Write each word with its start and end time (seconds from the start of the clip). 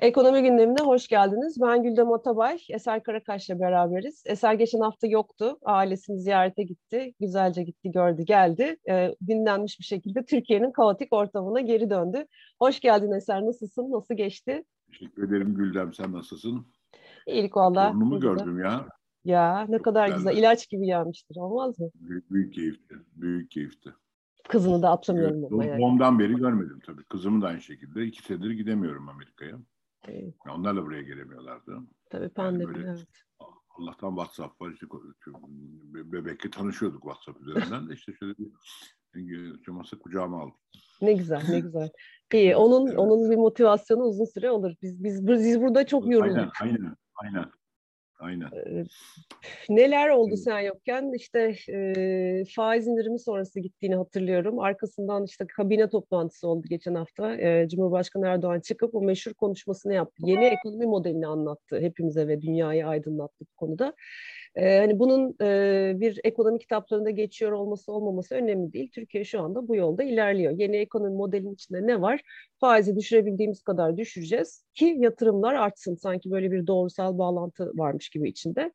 Ekonomi 0.00 0.42
gündemine 0.42 0.80
hoş 0.80 1.08
geldiniz. 1.08 1.60
Ben 1.60 1.82
Güldem 1.82 2.12
Atabay, 2.12 2.58
Eser 2.68 3.02
Karakaş'la 3.02 3.60
beraberiz. 3.60 4.22
Eser 4.26 4.54
geçen 4.54 4.80
hafta 4.80 5.06
yoktu. 5.06 5.58
Ailesini 5.64 6.20
ziyarete 6.20 6.62
gitti. 6.62 7.14
Güzelce 7.20 7.62
gitti, 7.62 7.90
gördü, 7.90 8.22
geldi. 8.22 8.76
E, 8.90 9.14
dinlenmiş 9.26 9.78
bir 9.78 9.84
şekilde 9.84 10.24
Türkiye'nin 10.24 10.72
kaotik 10.72 11.12
ortamına 11.12 11.60
geri 11.60 11.90
döndü. 11.90 12.26
Hoş 12.58 12.80
geldin 12.80 13.12
Eser. 13.12 13.42
Nasılsın? 13.42 13.92
Nasıl 13.92 14.14
geçti? 14.14 14.64
Teşekkür 14.92 15.28
ederim 15.28 15.54
Güldem. 15.54 15.94
Sen 15.94 16.12
nasılsın? 16.12 16.66
İyilik 17.26 17.56
valla. 17.56 17.88
Torunumu 17.88 18.20
gördüm 18.20 18.58
ya. 18.58 18.86
Ya 19.24 19.66
ne 19.68 19.78
kadar 19.78 20.06
güzel. 20.06 20.18
güzel. 20.18 20.36
İlaç 20.36 20.68
gibi 20.68 20.86
gelmiştir. 20.86 21.36
Olmaz 21.36 21.78
mı? 21.78 21.90
Büyük, 21.94 22.30
büyük 22.30 22.54
keyifti. 22.54 22.94
Büyük 23.16 23.50
keyifti. 23.50 23.90
Kızını 24.48 24.82
da 24.82 24.90
atlamıyorum 24.90 25.38
evet, 25.38 25.52
ama 25.52 25.64
yani. 25.64 25.80
Doğumdan 25.80 26.18
beri 26.18 26.36
görmedim 26.36 26.80
tabii. 26.86 27.04
Kızımı 27.04 27.42
da 27.42 27.46
aynı 27.46 27.60
şekilde. 27.60 28.04
İki 28.04 28.22
senedir 28.22 28.50
gidemiyorum 28.50 29.08
Amerika'ya. 29.08 29.58
Evet. 30.08 30.34
Onlar 30.50 30.76
da 30.76 30.86
buraya 30.86 31.02
gelemiyorlardı. 31.02 31.78
Tabii 32.10 32.28
pandemi 32.28 32.78
yani 32.78 32.98
evet. 32.98 33.06
Allah'tan 33.78 34.10
WhatsApp 34.10 34.60
var. 34.60 34.70
İşte 34.70 34.86
bebekle 36.12 36.50
tanışıyorduk 36.50 37.02
WhatsApp 37.02 37.40
üzerinden 37.40 37.88
de 37.88 37.94
işte 37.94 38.12
şöyle 38.12 38.34
bir 39.14 39.68
masa 39.68 39.98
kucağıma 39.98 40.42
aldım. 40.42 40.54
Ne 41.02 41.12
güzel, 41.12 41.42
ne 41.48 41.60
güzel. 41.60 41.90
İyi, 42.32 42.56
onun 42.56 42.86
evet. 42.86 42.98
onun 42.98 43.30
bir 43.30 43.36
motivasyonu 43.36 44.02
uzun 44.02 44.24
süre 44.24 44.50
olur. 44.50 44.74
Biz 44.82 45.04
biz 45.04 45.26
biz 45.26 45.60
burada 45.60 45.86
çok 45.86 46.10
yorulduk. 46.10 46.36
Aynen, 46.36 46.50
aynen, 46.60 46.96
aynen. 47.14 47.50
Aynen. 48.22 48.48
neler 49.68 50.08
oldu 50.08 50.36
sen 50.36 50.60
yokken? 50.60 51.12
İşte 51.12 51.54
e, 51.68 52.44
faiz 52.56 52.86
indirimi 52.86 53.18
sonrası 53.18 53.60
gittiğini 53.60 53.94
hatırlıyorum. 53.94 54.58
Arkasından 54.58 55.24
işte 55.24 55.46
kabine 55.56 55.88
toplantısı 55.88 56.48
oldu 56.48 56.66
geçen 56.68 56.94
hafta. 56.94 57.36
E, 57.36 57.68
Cumhurbaşkanı 57.68 58.26
Erdoğan 58.26 58.60
çıkıp 58.60 58.94
o 58.94 59.02
meşhur 59.02 59.34
konuşmasını 59.34 59.94
yaptı. 59.94 60.22
Yeni 60.26 60.44
ekonomi 60.44 60.86
modelini 60.86 61.26
anlattı 61.26 61.80
hepimize 61.80 62.28
ve 62.28 62.42
dünyayı 62.42 62.86
aydınlattı 62.86 63.44
bu 63.44 63.56
konuda. 63.56 63.94
E, 64.56 64.78
hani 64.78 64.98
bunun 64.98 65.36
e, 65.42 65.92
bir 66.00 66.20
ekonomi 66.24 66.58
kitaplarında 66.58 67.10
geçiyor 67.10 67.52
olması 67.52 67.92
olmaması 67.92 68.34
önemli 68.34 68.72
değil. 68.72 68.90
Türkiye 68.94 69.24
şu 69.24 69.40
anda 69.40 69.68
bu 69.68 69.76
yolda 69.76 70.02
ilerliyor. 70.02 70.52
Yeni 70.58 70.76
ekonomi 70.76 71.16
modelinin 71.16 71.54
içinde 71.54 71.86
ne 71.86 72.00
var? 72.00 72.20
Faizi 72.60 72.96
düşürebildiğimiz 72.96 73.62
kadar 73.62 73.96
düşüreceğiz 73.96 74.64
ki 74.74 74.96
yatırımlar 74.98 75.54
artsın. 75.54 75.94
Sanki 75.94 76.30
böyle 76.30 76.50
bir 76.52 76.66
doğrusal 76.66 77.18
bağlantı 77.18 77.72
varmış 77.74 78.08
gibi 78.10 78.28
içinde. 78.28 78.72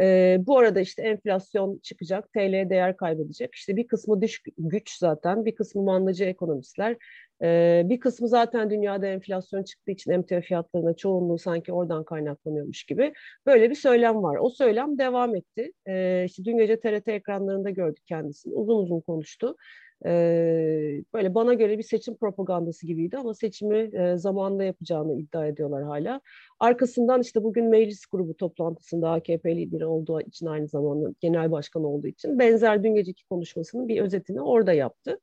E, 0.00 0.36
bu 0.46 0.58
arada 0.58 0.80
işte 0.80 1.02
enflasyon 1.02 1.78
çıkacak, 1.82 2.32
TL 2.32 2.70
değer 2.70 2.96
kaybedecek. 2.96 3.54
İşte 3.54 3.76
bir 3.76 3.86
kısmı 3.86 4.20
dış 4.22 4.42
güç 4.58 4.98
zaten, 4.98 5.44
bir 5.44 5.54
kısmı 5.54 5.82
mandacı 5.82 6.24
ekonomistler, 6.24 6.96
e, 7.42 7.82
bir 7.84 8.00
kısmı 8.00 8.28
zaten 8.28 8.70
dünyada 8.70 9.06
enflasyon 9.06 9.62
çıktığı 9.62 9.90
için 9.90 10.10
emtia 10.10 10.40
fiyatlarına 10.40 10.94
çoğunluğu 10.96 11.38
sanki 11.38 11.72
oradan 11.72 12.04
kaynaklanıyormuş 12.04 12.84
gibi. 12.84 13.12
Böyle 13.46 13.70
bir 13.70 13.74
söylem 13.74 14.22
var. 14.22 14.36
O 14.40 14.50
söylem 14.50 14.98
devam 14.98 15.36
etti. 15.36 15.72
E, 15.88 16.24
işte 16.24 16.44
dün 16.44 16.58
gece 16.58 16.80
TRT 16.80 17.08
ekranlarında 17.08 17.70
gördük 17.70 18.06
kendisini. 18.06 18.54
Uzun 18.54 18.82
uzun 18.82 19.00
konuştu. 19.00 19.56
Ee, 20.06 21.02
böyle 21.14 21.34
bana 21.34 21.54
göre 21.54 21.78
bir 21.78 21.82
seçim 21.82 22.16
propagandası 22.16 22.86
gibiydi 22.86 23.18
ama 23.18 23.34
seçimi 23.34 23.78
e, 23.78 24.16
zamanında 24.16 24.64
yapacağını 24.64 25.14
iddia 25.20 25.46
ediyorlar 25.46 25.82
hala. 25.82 26.20
Arkasından 26.60 27.20
işte 27.20 27.42
bugün 27.42 27.64
meclis 27.64 28.06
grubu 28.06 28.36
toplantısında 28.36 29.10
AKP 29.10 29.56
lideri 29.56 29.86
olduğu 29.86 30.20
için 30.20 30.46
aynı 30.46 30.68
zamanda 30.68 31.14
genel 31.20 31.50
başkan 31.50 31.84
olduğu 31.84 32.06
için 32.06 32.38
benzer 32.38 32.84
dün 32.84 32.94
geceki 32.94 33.24
konuşmasının 33.26 33.88
bir 33.88 34.00
özetini 34.00 34.42
orada 34.42 34.72
yaptı. 34.72 35.20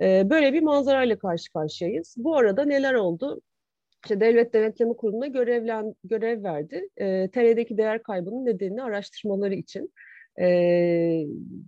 Ee, 0.00 0.30
böyle 0.30 0.52
bir 0.52 0.62
manzarayla 0.62 1.18
karşı 1.18 1.52
karşıyayız. 1.52 2.14
Bu 2.18 2.36
arada 2.36 2.64
neler 2.64 2.94
oldu? 2.94 3.40
İşte 4.04 4.20
Devlet 4.20 4.54
Denetleme 4.54 4.96
Kurulu'na 4.96 5.26
görev 6.04 6.44
verdi. 6.44 6.88
E, 6.96 7.30
TL'deki 7.30 7.78
değer 7.78 8.02
kaybının 8.02 8.46
nedenini 8.46 8.82
araştırmaları 8.82 9.54
için. 9.54 9.92
Ee, 10.40 11.26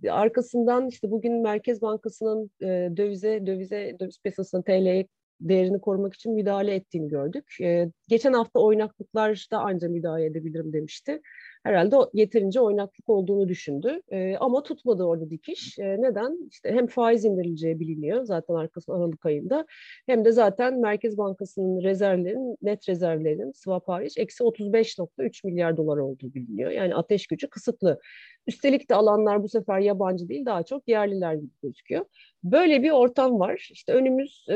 arkasından 0.09 0.87
işte 0.87 1.11
bugün 1.11 1.41
Merkez 1.41 1.81
Bankası'nın 1.81 2.51
e, 2.61 2.97
dövize, 2.97 3.45
dövize, 3.45 3.95
döviz 3.99 4.19
piyasasının 4.23 4.61
TL 4.61 5.05
değerini 5.41 5.81
korumak 5.81 6.13
için 6.13 6.33
müdahale 6.33 6.75
ettiğini 6.75 7.07
gördük. 7.07 7.57
Ee, 7.61 7.91
geçen 8.07 8.33
hafta 8.33 8.59
oynaklıklarda 8.59 9.59
ancak 9.59 9.89
müdahale 9.91 10.25
edebilirim 10.25 10.73
demişti. 10.73 11.21
Herhalde 11.63 11.95
yeterince 12.13 12.61
oynaklık 12.61 13.09
olduğunu 13.09 13.47
düşündü. 13.47 14.01
Ee, 14.11 14.35
ama 14.39 14.63
tutmadı 14.63 15.03
orada 15.03 15.29
dikiş. 15.29 15.79
Ee, 15.79 16.01
neden? 16.01 16.49
İşte 16.51 16.71
hem 16.71 16.87
faiz 16.87 17.25
indirileceği 17.25 17.79
biliniyor 17.79 18.23
zaten 18.23 18.53
arkasında 18.53 18.95
Aralık 18.97 19.25
ayında. 19.25 19.65
Hem 20.05 20.25
de 20.25 20.31
zaten 20.31 20.79
Merkez 20.79 21.17
Bankası'nın 21.17 21.83
rezervlerin, 21.83 22.57
net 22.61 22.89
rezervlerinin 22.89 23.51
swap 23.51 23.87
hariç 23.87 24.17
eksi 24.17 24.43
35.3 24.43 25.47
milyar 25.47 25.77
dolar 25.77 25.97
olduğu 25.97 26.33
biliniyor. 26.33 26.71
Yani 26.71 26.95
ateş 26.95 27.27
gücü 27.27 27.49
kısıtlı. 27.49 27.99
Üstelik 28.47 28.89
de 28.89 28.95
alanlar 28.95 29.43
bu 29.43 29.49
sefer 29.49 29.79
yabancı 29.79 30.29
değil 30.29 30.45
daha 30.45 30.63
çok 30.63 30.87
yerliler 30.87 31.33
gibi 31.33 31.51
gözüküyor. 31.63 32.05
Böyle 32.43 32.83
bir 32.83 32.91
ortam 32.91 33.39
var. 33.39 33.69
İşte 33.71 33.93
önümüz 33.93 34.45
e, 34.49 34.55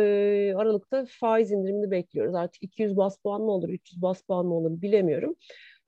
Aralık'ta 0.58 1.06
faiz 1.20 1.52
indirimini 1.52 1.92
bekliyoruz. 1.92 2.36
Artık 2.36 2.64
200 2.64 2.98
bas 2.98 3.18
puan 3.18 3.42
mı 3.42 3.52
olur, 3.52 3.70
300 3.70 4.02
bas 4.02 4.22
puan 4.22 4.46
mı 4.46 4.54
olur 4.56 4.82
bilemiyorum. 4.82 5.36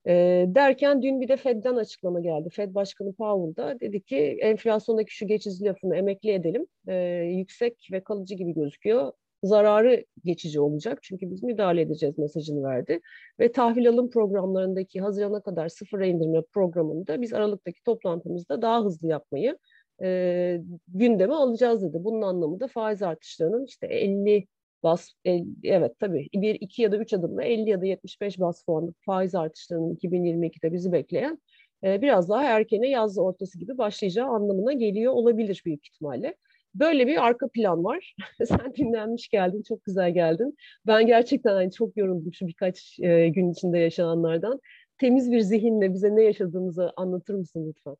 E, 0.07 0.45
derken 0.47 1.01
dün 1.01 1.21
bir 1.21 1.27
de 1.27 1.37
Fed'den 1.37 1.75
açıklama 1.75 2.19
geldi. 2.19 2.49
Fed 2.49 2.75
Başkanı 2.75 3.13
Powell 3.13 3.55
da 3.55 3.79
dedi 3.79 4.01
ki 4.01 4.17
enflasyondaki 4.41 5.15
şu 5.15 5.27
geçici 5.27 5.65
lafını 5.65 5.95
emekli 5.97 6.31
edelim. 6.31 6.67
E, 6.87 6.95
yüksek 7.37 7.87
ve 7.91 8.03
kalıcı 8.03 8.35
gibi 8.35 8.53
gözüküyor 8.53 9.11
zararı 9.43 10.05
geçici 10.23 10.59
olacak. 10.59 10.99
Çünkü 11.03 11.31
biz 11.31 11.43
müdahale 11.43 11.81
edeceğiz 11.81 12.17
mesajını 12.17 12.63
verdi. 12.63 12.99
Ve 13.39 13.51
tahvil 13.51 13.89
alım 13.89 14.09
programlarındaki 14.09 15.01
Haziran'a 15.01 15.41
kadar 15.41 15.69
sıfıra 15.69 16.05
indirme 16.05 16.41
programında 16.41 17.21
biz 17.21 17.33
Aralık'taki 17.33 17.83
toplantımızda 17.83 18.61
daha 18.61 18.83
hızlı 18.83 19.07
yapmayı 19.07 19.57
e, 20.03 20.61
gündeme 20.87 21.33
alacağız 21.33 21.83
dedi. 21.83 21.97
Bunun 22.03 22.21
anlamı 22.21 22.59
da 22.59 22.67
faiz 22.67 23.01
artışlarının 23.01 23.65
işte 23.65 23.87
50 23.87 24.47
bas, 24.83 25.11
50, 25.25 25.45
evet 25.63 25.91
tabii 25.99 26.29
bir, 26.33 26.55
iki 26.55 26.81
ya 26.81 26.91
da 26.91 26.97
üç 26.97 27.13
adımla 27.13 27.43
50 27.43 27.69
ya 27.69 27.81
da 27.81 27.85
75 27.85 28.39
bas 28.39 28.63
puanlık 28.63 28.95
faiz 29.05 29.35
artışlarının 29.35 29.95
2022'de 29.95 30.73
bizi 30.73 30.91
bekleyen 30.91 31.39
e, 31.83 32.01
biraz 32.01 32.29
daha 32.29 32.43
erkene 32.43 32.89
yaz 32.89 33.17
ortası 33.17 33.59
gibi 33.59 33.77
başlayacağı 33.77 34.27
anlamına 34.27 34.73
geliyor 34.73 35.13
olabilir 35.13 35.61
büyük 35.65 35.87
ihtimalle. 35.87 36.35
Böyle 36.75 37.07
bir 37.07 37.25
arka 37.25 37.47
plan 37.47 37.83
var. 37.83 38.15
Sen 38.45 38.73
dinlenmiş 38.77 39.29
geldin, 39.29 39.63
çok 39.67 39.83
güzel 39.83 40.13
geldin. 40.13 40.57
Ben 40.87 41.07
gerçekten 41.07 41.53
hani 41.53 41.71
çok 41.71 41.97
yoruldum 41.97 42.33
şu 42.33 42.47
birkaç 42.47 42.99
e, 42.99 43.29
gün 43.29 43.51
içinde 43.51 43.79
yaşananlardan. 43.79 44.59
Temiz 44.97 45.31
bir 45.31 45.39
zihinle 45.39 45.93
bize 45.93 46.15
ne 46.15 46.23
yaşadığımızı 46.23 46.93
anlatır 46.95 47.33
mısın 47.33 47.67
lütfen? 47.67 47.95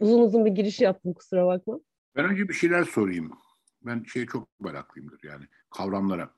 Uzun 0.00 0.20
uzun 0.20 0.44
bir 0.44 0.50
giriş 0.50 0.80
yaptım, 0.80 1.12
kusura 1.12 1.46
bakma. 1.46 1.80
Ben 2.16 2.24
önce 2.24 2.48
bir 2.48 2.54
şeyler 2.54 2.84
sorayım. 2.84 3.30
Ben 3.82 4.04
şey 4.04 4.26
çok 4.26 4.60
meraklıyımdır 4.60 5.20
yani 5.22 5.44
kavramlara. 5.70 6.34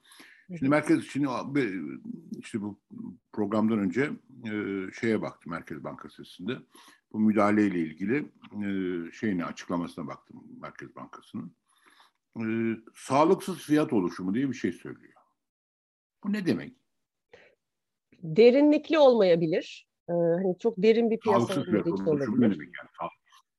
Şimdi 0.48 0.68
merkez 0.68 1.04
şimdi 1.04 1.28
işte 2.38 2.60
bu 2.60 2.80
programdan 3.32 3.78
önce 3.78 4.10
e, 4.44 4.52
şeye 5.00 5.22
baktım 5.22 5.52
Merkez 5.52 5.84
Bankası 5.84 6.24
sitesinde 6.24 6.58
bu 7.12 7.20
müdahaleyle 7.20 7.78
ilgili 7.78 8.32
e, 8.52 8.66
şeyine 9.12 9.44
açıklamasına 9.44 10.06
baktım 10.06 10.44
Merkez 10.60 10.96
Bankası'nın. 10.96 11.56
E, 12.38 12.44
sağlıksız 12.94 13.58
fiyat 13.58 13.92
oluşumu 13.92 14.34
diye 14.34 14.48
bir 14.48 14.54
şey 14.54 14.72
söylüyor. 14.72 15.12
Bu 16.24 16.32
ne 16.32 16.46
demek? 16.46 16.76
Derinlikli 18.22 18.98
olmayabilir. 18.98 19.88
Ee, 20.08 20.12
hani 20.12 20.58
çok 20.58 20.74
derin 20.76 21.10
bir 21.10 21.20
piyasa 21.20 21.40
Sağlıksız 21.40 21.64
fiyat 21.64 21.86
oluşumu 21.86 22.40
ne 22.40 22.44
demek 22.44 22.60
yani? 22.60 23.10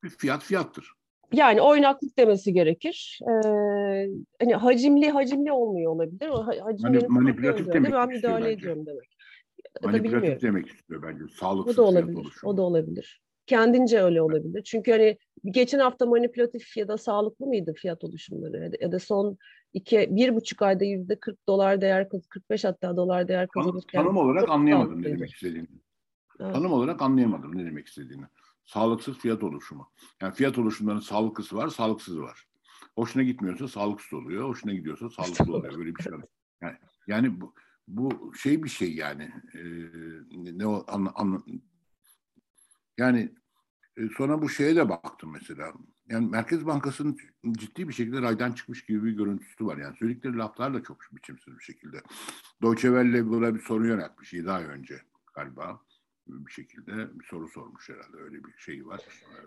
Bir 0.03 0.09
fiyat 0.09 0.43
fiyattır. 0.43 0.93
Yani 1.33 1.61
oynaklık 1.61 2.17
demesi 2.17 2.53
gerekir. 2.53 3.19
Ee, 3.21 4.07
hani 4.39 4.53
hacimli 4.53 5.09
hacimli 5.09 5.51
olmuyor 5.51 5.91
olabilir. 5.91 6.29
Hacimli 6.61 6.91
Manip, 6.91 7.09
manipülatif 7.09 7.67
demek 7.73 7.93
ben 7.93 8.07
müdahale 8.09 8.45
bence. 8.45 8.53
ediyorum 8.53 8.85
demek. 8.85 9.17
Manipülatif 9.83 10.41
demek 10.41 10.67
istiyor 10.67 11.03
bence. 11.03 11.23
Sağlıksız 11.39 11.79
o 11.79 11.83
da 11.83 11.87
olabilir. 11.87 12.33
O 12.43 12.57
da 12.57 12.61
olabilir 12.61 13.23
kendince 13.47 14.01
öyle 14.01 14.21
olabilir. 14.21 14.63
Çünkü 14.63 14.91
hani 14.91 15.17
geçen 15.45 15.79
hafta 15.79 16.05
manipülatif 16.05 16.77
ya 16.77 16.87
da 16.87 16.97
sağlıklı 16.97 17.45
mıydı 17.45 17.73
fiyat 17.73 18.03
oluşumları 18.03 18.71
ya 18.81 18.91
da 18.91 18.99
son 18.99 19.37
iki, 19.73 20.07
bir 20.11 20.35
buçuk 20.35 20.61
ayda 20.61 20.85
yüzde 20.85 21.19
40 21.19 21.47
dolar 21.47 21.81
değer 21.81 22.09
45 22.09 22.63
hatta 22.63 22.97
dolar 22.97 23.27
değer 23.27 23.47
kazanırken. 23.47 24.03
Tanım 24.03 24.17
olarak 24.17 24.49
anlayamadım 24.49 25.01
ne 25.01 25.05
demek 25.05 25.33
istediğini. 25.33 25.67
Evet. 26.39 26.53
Tanım 26.53 26.73
olarak 26.73 27.01
anlayamadım 27.01 27.57
ne 27.57 27.65
demek 27.65 27.87
istediğini. 27.87 28.25
Sağlıksız 28.65 29.17
fiyat 29.17 29.43
oluşumu. 29.43 29.91
Yani 30.21 30.33
fiyat 30.33 30.57
oluşumlarının 30.57 31.01
sağlıklısı 31.01 31.55
var, 31.55 31.67
sağlıksızı 31.67 32.21
var. 32.21 32.47
Hoşuna 32.95 33.23
gitmiyorsa 33.23 33.67
sağlıksız 33.67 34.13
oluyor, 34.13 34.49
hoşuna 34.49 34.73
gidiyorsa 34.73 35.09
sağlıklı 35.09 35.53
oluyor. 35.53 35.77
Böyle 35.77 35.95
bir 35.95 36.03
şey. 36.03 36.13
Yani, 36.61 36.77
yani 37.07 37.41
bu, 37.41 37.53
bu 37.87 38.33
şey 38.35 38.63
bir 38.63 38.69
şey 38.69 38.95
yani. 38.95 39.31
E, 39.53 39.61
ne 40.31 40.67
o 40.67 40.85
anla, 40.87 41.11
anla, 41.15 41.43
yani 42.97 43.35
e, 43.97 44.09
sonra 44.17 44.41
bu 44.41 44.49
şeye 44.49 44.75
de 44.75 44.89
baktım 44.89 45.31
mesela. 45.31 45.73
yani 46.09 46.29
Merkez 46.29 46.65
Bankası'nın 46.65 47.17
ciddi 47.51 47.87
bir 47.87 47.93
şekilde 47.93 48.21
raydan 48.21 48.51
çıkmış 48.51 48.85
gibi 48.85 49.03
bir 49.03 49.11
görüntüsü 49.11 49.65
var. 49.65 49.77
Yani 49.77 49.97
söyledikleri 49.97 50.37
laflar 50.37 50.73
da 50.73 50.83
çok 50.83 50.97
biçimsiz 51.11 51.57
bir 51.57 51.63
şekilde. 51.63 52.01
Deutsche 52.61 52.87
Welle 52.87 53.29
buna 53.29 53.55
bir 53.55 53.59
soru 53.59 53.87
yöneltmiş 53.87 54.33
daha 54.33 54.61
önce 54.61 55.01
galiba 55.33 55.81
bir 56.27 56.51
şekilde 56.51 57.19
bir 57.19 57.25
soru 57.25 57.47
sormuş 57.47 57.89
herhalde 57.89 58.17
öyle 58.17 58.43
bir 58.43 58.53
şey 58.57 58.85
var. 58.85 59.01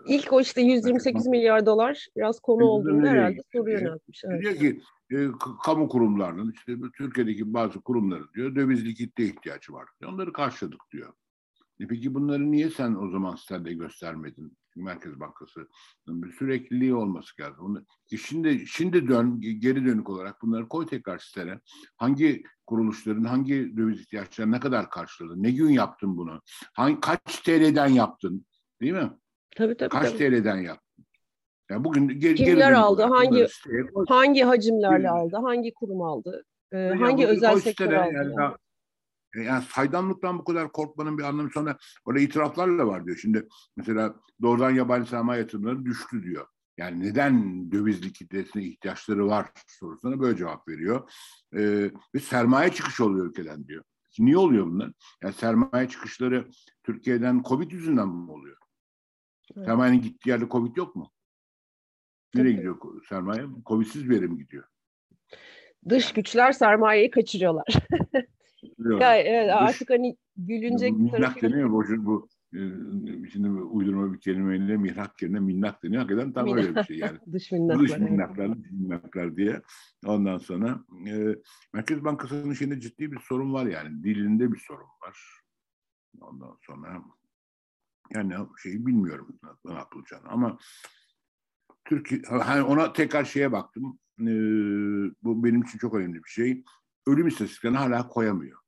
İlk 0.07 0.33
o 0.33 0.41
işte 0.41 0.61
128 0.61 1.27
milyar 1.27 1.65
dolar 1.65 2.07
biraz 2.15 2.39
konu 2.39 2.65
olduğunda 2.65 3.07
herhalde 3.07 3.41
soru 3.51 3.71
yöneltmiş. 3.71 4.23
Evet. 4.25 4.41
Diyor 4.41 4.55
ki 4.55 4.81
e, 5.11 5.27
kamu 5.63 5.89
kurumlarının 5.89 6.51
işte 6.51 6.75
Türkiye'deki 6.97 7.53
bazı 7.53 7.81
kurumların 7.81 8.29
diyor 8.35 8.55
döviz 8.55 8.85
likitte 8.85 9.23
ihtiyacı 9.23 9.73
var. 9.73 9.89
Onları 10.05 10.33
karşıladık 10.33 10.81
diyor. 10.91 11.13
E 11.79 11.87
peki 11.87 12.13
bunları 12.13 12.51
niye 12.51 12.69
sen 12.69 12.95
o 12.95 13.09
zaman 13.09 13.35
sitede 13.35 13.73
göstermedin? 13.73 14.57
Merkez 14.83 15.19
Bankası 15.19 15.67
bir 16.07 16.31
sürekliliği 16.31 16.95
olması 16.95 17.41
lazım. 17.41 17.85
E 18.11 18.17
şimdi 18.17 18.67
şimdi 18.67 19.07
dön 19.07 19.41
geri 19.41 19.85
dönük 19.85 20.09
olarak 20.09 20.41
bunları 20.41 20.69
koy 20.69 20.85
tekrar 20.85 21.17
sitene. 21.17 21.59
Hangi 21.97 22.43
kuruluşların 22.65 23.23
hangi 23.23 23.77
döviz 23.77 23.99
ihtiyaçlarını 24.01 24.51
ne 24.51 24.59
kadar 24.59 24.89
karşıladın? 24.89 25.43
Ne 25.43 25.51
gün 25.51 25.69
yaptın 25.69 26.17
bunu? 26.17 26.41
Hangi, 26.73 26.99
kaç 26.99 27.41
TL'den 27.43 27.87
yaptın? 27.87 28.45
Değil 28.81 28.93
mi? 28.93 29.11
Tabii 29.55 29.77
tabii. 29.77 29.89
Kaç 29.89 30.11
tabii. 30.11 30.17
TL'den 30.17 30.57
yaptın? 30.57 31.05
Yani 31.69 31.83
bugün 31.83 32.07
geri, 32.07 32.35
Kimler 32.35 32.55
geri 32.55 32.75
aldı? 32.75 33.01
Hangi 33.01 33.47
hangi 34.07 34.41
hacimlerle 34.41 35.09
aldı? 35.09 35.37
Hangi 35.37 35.73
kurum 35.73 36.01
aldı? 36.01 36.45
Ee, 36.71 36.77
yani 36.77 36.99
hangi 36.99 37.27
özel 37.27 37.59
sektör 37.59 37.93
aldı? 37.93 38.13
Yani, 38.13 38.53
yani. 39.35 39.45
E, 39.45 39.47
yani 39.47 39.63
saydamlıktan 39.63 40.39
bu 40.39 40.43
kadar 40.43 40.71
korkmanın 40.71 41.17
bir 41.17 41.23
anlamı 41.23 41.49
sonra 41.53 41.77
orada 42.05 42.19
itiraflarla 42.19 42.87
var 42.87 43.05
diyor. 43.05 43.17
Şimdi 43.17 43.47
mesela 43.77 44.15
doğrudan 44.41 44.71
yabancı 44.71 45.09
sermaye 45.09 45.41
yatırımları 45.41 45.85
düştü 45.85 46.23
diyor. 46.23 46.47
Yani 46.77 46.99
neden 46.99 47.71
döviz 47.71 48.05
likiditesine 48.05 48.63
ihtiyaçları 48.63 49.27
var 49.27 49.49
sorusuna 49.67 50.19
böyle 50.19 50.37
cevap 50.37 50.67
veriyor. 50.67 51.11
Ee, 51.53 51.91
ve 52.15 52.19
sermaye 52.19 52.71
çıkışı 52.71 53.05
oluyor 53.05 53.25
ülkeden 53.25 53.67
diyor. 53.67 53.83
Niye 54.19 54.37
oluyor 54.37 54.65
bunlar? 54.65 54.91
Yani 55.23 55.33
sermaye 55.33 55.89
çıkışları 55.89 56.49
Türkiye'den 56.83 57.43
Covid 57.47 57.71
yüzünden 57.71 58.07
mi 58.07 58.31
oluyor? 58.31 58.57
Evet. 59.55 59.67
Sermayenin 59.67 60.01
gittiği 60.01 60.29
yerde 60.29 60.49
Covid 60.49 60.75
yok 60.75 60.95
mu? 60.95 61.11
Nereye 62.35 62.49
Tabii. 62.49 62.55
gidiyor 62.55 63.05
sermaye? 63.09 63.45
Covid'siz 63.65 64.09
bir 64.09 64.15
yere 64.15 64.27
mi 64.27 64.37
gidiyor? 64.37 64.63
Dış 65.89 66.13
güçler 66.13 66.51
sermayeyi 66.51 67.11
kaçırıyorlar. 67.11 67.65
ya, 68.79 69.17
evet, 69.17 69.49
artık 69.53 69.89
hani 69.89 70.17
gülünecek 70.37 70.93
bu, 70.93 71.11
tarafı... 71.11 71.41
deniyor 71.41 71.71
bu, 71.71 71.83
bu 72.05 72.29
e, 72.53 72.59
şimdi 73.31 73.49
uydurma 73.49 74.13
bir 74.13 74.19
kelimeyle 74.19 74.77
mihrak 74.77 75.21
yerine 75.21 75.39
minnak 75.39 75.83
deniyor. 75.83 76.01
Hakikaten 76.01 76.33
tam 76.33 76.57
öyle 76.57 76.75
bir 76.75 76.83
şey 76.83 76.97
yani. 76.97 77.17
dış 77.33 77.51
minnaklar. 77.51 77.87
Dış 77.87 77.97
minnaklar, 77.97 78.57
dış 78.57 78.71
minnaklar 78.71 79.37
diye. 79.37 79.61
Ondan 80.05 80.37
sonra 80.37 80.83
e, 81.07 81.35
Merkez 81.73 82.03
Bankası'nın 82.03 82.51
içinde 82.51 82.79
ciddi 82.79 83.11
bir 83.11 83.19
sorun 83.19 83.53
var 83.53 83.65
yani. 83.65 84.03
Dilinde 84.03 84.51
bir 84.51 84.59
sorun 84.59 84.87
var. 85.01 85.17
Ondan 86.21 86.57
sonra 86.61 87.03
yani 88.13 88.33
şeyi 88.63 88.85
bilmiyorum 88.85 89.39
ne 89.65 89.73
yapılacağını 89.73 90.27
ama 90.27 90.57
Türkiye 91.85 92.21
hani 92.29 92.61
ona 92.61 92.93
tekrar 92.93 93.25
şeye 93.25 93.51
baktım. 93.51 93.99
E, 94.19 94.25
bu 95.23 95.43
benim 95.43 95.61
için 95.61 95.79
çok 95.79 95.93
önemli 95.93 96.23
bir 96.23 96.29
şey. 96.29 96.63
Ölüm 97.07 97.27
istatistiklerini 97.27 97.77
hala 97.77 98.07
koyamıyor. 98.07 98.59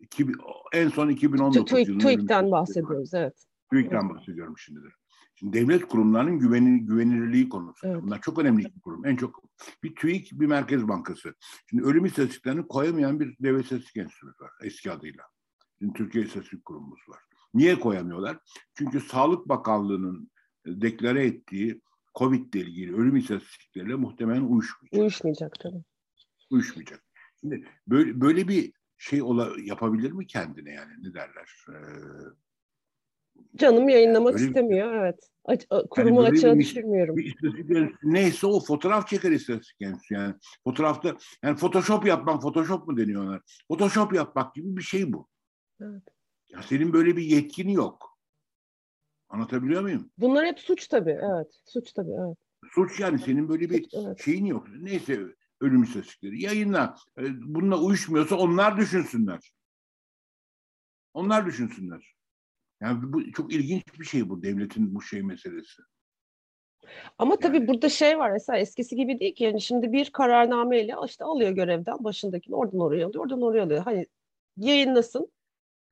2000, 0.00 0.36
en 0.72 0.88
son 0.88 1.08
2019 1.08 1.70
TÜİK, 1.70 1.88
yılında. 1.88 2.04
TÜİK'ten 2.06 2.50
bahsediyoruz, 2.50 3.14
evet. 3.14 3.44
TÜİK'ten 3.72 4.00
evet. 4.00 4.14
bahsediyorum 4.14 4.54
şimdi 4.58 4.80
de. 4.82 4.88
Şimdi 5.34 5.52
devlet 5.52 5.88
kurumlarının 5.88 6.38
güveni, 6.38 6.86
güvenilirliği 6.86 7.48
konusu. 7.48 7.86
Evet. 7.86 8.02
Bunlar 8.02 8.20
çok 8.20 8.38
önemli 8.38 8.64
bir 8.64 8.80
kurum. 8.80 9.06
En 9.06 9.16
çok 9.16 9.42
bir 9.82 9.94
TÜİK, 9.94 10.32
bir 10.32 10.46
Merkez 10.46 10.88
Bankası. 10.88 11.34
Şimdi 11.70 11.82
ölüm 11.82 12.04
istatistiklerini 12.04 12.66
koyamayan 12.66 13.20
bir 13.20 13.36
devlet 13.40 13.64
istatistik 13.64 13.96
enstitüsü 13.96 14.26
var 14.26 14.50
eski 14.62 14.92
adıyla. 14.92 15.24
Şimdi 15.78 15.92
Türkiye 15.92 16.24
İstatistik 16.24 16.64
Kurumumuz 16.64 17.00
var. 17.08 17.18
Niye 17.54 17.80
koyamıyorlar? 17.80 18.38
Çünkü 18.74 19.00
Sağlık 19.00 19.48
Bakanlığı'nın 19.48 20.30
e, 20.66 20.80
deklare 20.80 21.26
ettiği 21.26 21.82
COVID 22.18 22.54
ile 22.54 22.62
ilgili 22.62 22.96
ölüm 22.96 23.16
istatistikleriyle 23.16 23.94
muhtemelen 23.94 24.42
uyuşmayacak. 24.42 25.00
Uyuşmayacak 25.00 25.54
tabii. 25.60 25.84
Uyuşmayacak. 26.50 27.04
Şimdi 27.40 27.68
böyle, 27.86 28.20
böyle 28.20 28.48
bir 28.48 28.72
şey 29.00 29.22
ola, 29.22 29.50
yapabilir 29.64 30.12
mi 30.12 30.26
kendine 30.26 30.70
yani 30.72 30.92
ne 31.02 31.14
derler? 31.14 31.66
Ee, 31.68 31.74
Canım 33.56 33.88
yayınlamak 33.88 34.34
yani 34.34 34.46
istemiyor 34.46 34.94
evet. 34.94 35.30
Aç, 35.44 35.66
kurumu 35.90 36.22
yani 36.22 36.36
açığa 36.36 36.54
bir, 36.54 36.60
düşürmüyorum. 36.60 37.16
Bir 37.16 37.24
istatistik 37.24 37.94
neyse 38.02 38.46
o 38.46 38.60
fotoğraf 38.60 39.08
çeker 39.08 39.30
istatistik 39.30 39.78
kendisi 39.78 40.14
yani. 40.14 40.34
Fotoğrafta 40.64 41.16
yani 41.42 41.56
Photoshop 41.56 42.06
yapmak 42.06 42.42
Photoshop 42.42 42.88
mu 42.88 42.96
deniyor 42.96 43.24
ona? 43.24 43.40
Photoshop 43.68 44.14
yapmak 44.14 44.54
gibi 44.54 44.76
bir 44.76 44.82
şey 44.82 45.12
bu. 45.12 45.28
Evet. 45.80 46.02
Ya 46.48 46.62
senin 46.62 46.92
böyle 46.92 47.16
bir 47.16 47.22
yetkin 47.22 47.68
yok. 47.68 48.18
Anlatabiliyor 49.28 49.82
muyum? 49.82 50.10
Bunlar 50.18 50.46
hep 50.46 50.60
suç 50.60 50.88
tabii. 50.88 51.18
Evet. 51.22 51.60
Suç 51.64 51.92
tabii. 51.92 52.12
Evet. 52.26 52.38
Suç 52.74 53.00
yani 53.00 53.18
senin 53.18 53.48
böyle 53.48 53.70
bir 53.70 53.88
evet. 53.92 54.24
şeyin 54.24 54.44
yok. 54.44 54.66
Neyse 54.80 55.18
ölüm 55.60 55.82
istatistikleri. 55.82 56.42
Yayınla. 56.42 56.94
E, 57.18 57.22
bununla 57.42 57.78
uyuşmuyorsa 57.78 58.36
onlar 58.36 58.76
düşünsünler. 58.76 59.52
Onlar 61.14 61.46
düşünsünler. 61.46 62.14
Yani 62.80 63.12
bu 63.12 63.32
çok 63.32 63.52
ilginç 63.52 63.82
bir 64.00 64.04
şey 64.04 64.28
bu 64.28 64.42
devletin 64.42 64.94
bu 64.94 65.02
şey 65.02 65.22
meselesi. 65.22 65.82
Ama 67.18 67.36
tabii 67.36 67.56
yani. 67.56 67.68
burada 67.68 67.88
şey 67.88 68.18
var 68.18 68.30
mesela 68.30 68.58
eskisi 68.58 68.96
gibi 68.96 69.20
değil 69.20 69.34
ki 69.34 69.44
yani 69.44 69.60
şimdi 69.60 69.92
bir 69.92 70.10
kararnameyle 70.10 70.94
işte 71.06 71.24
alıyor 71.24 71.50
görevden 71.50 72.04
başındakini 72.04 72.56
oradan 72.56 72.80
oraya 72.80 73.06
alıyor 73.06 73.24
oradan 73.24 73.42
oraya 73.42 73.62
alıyor. 73.64 73.82
Hani 73.82 74.06
yayınlasın 74.56 75.32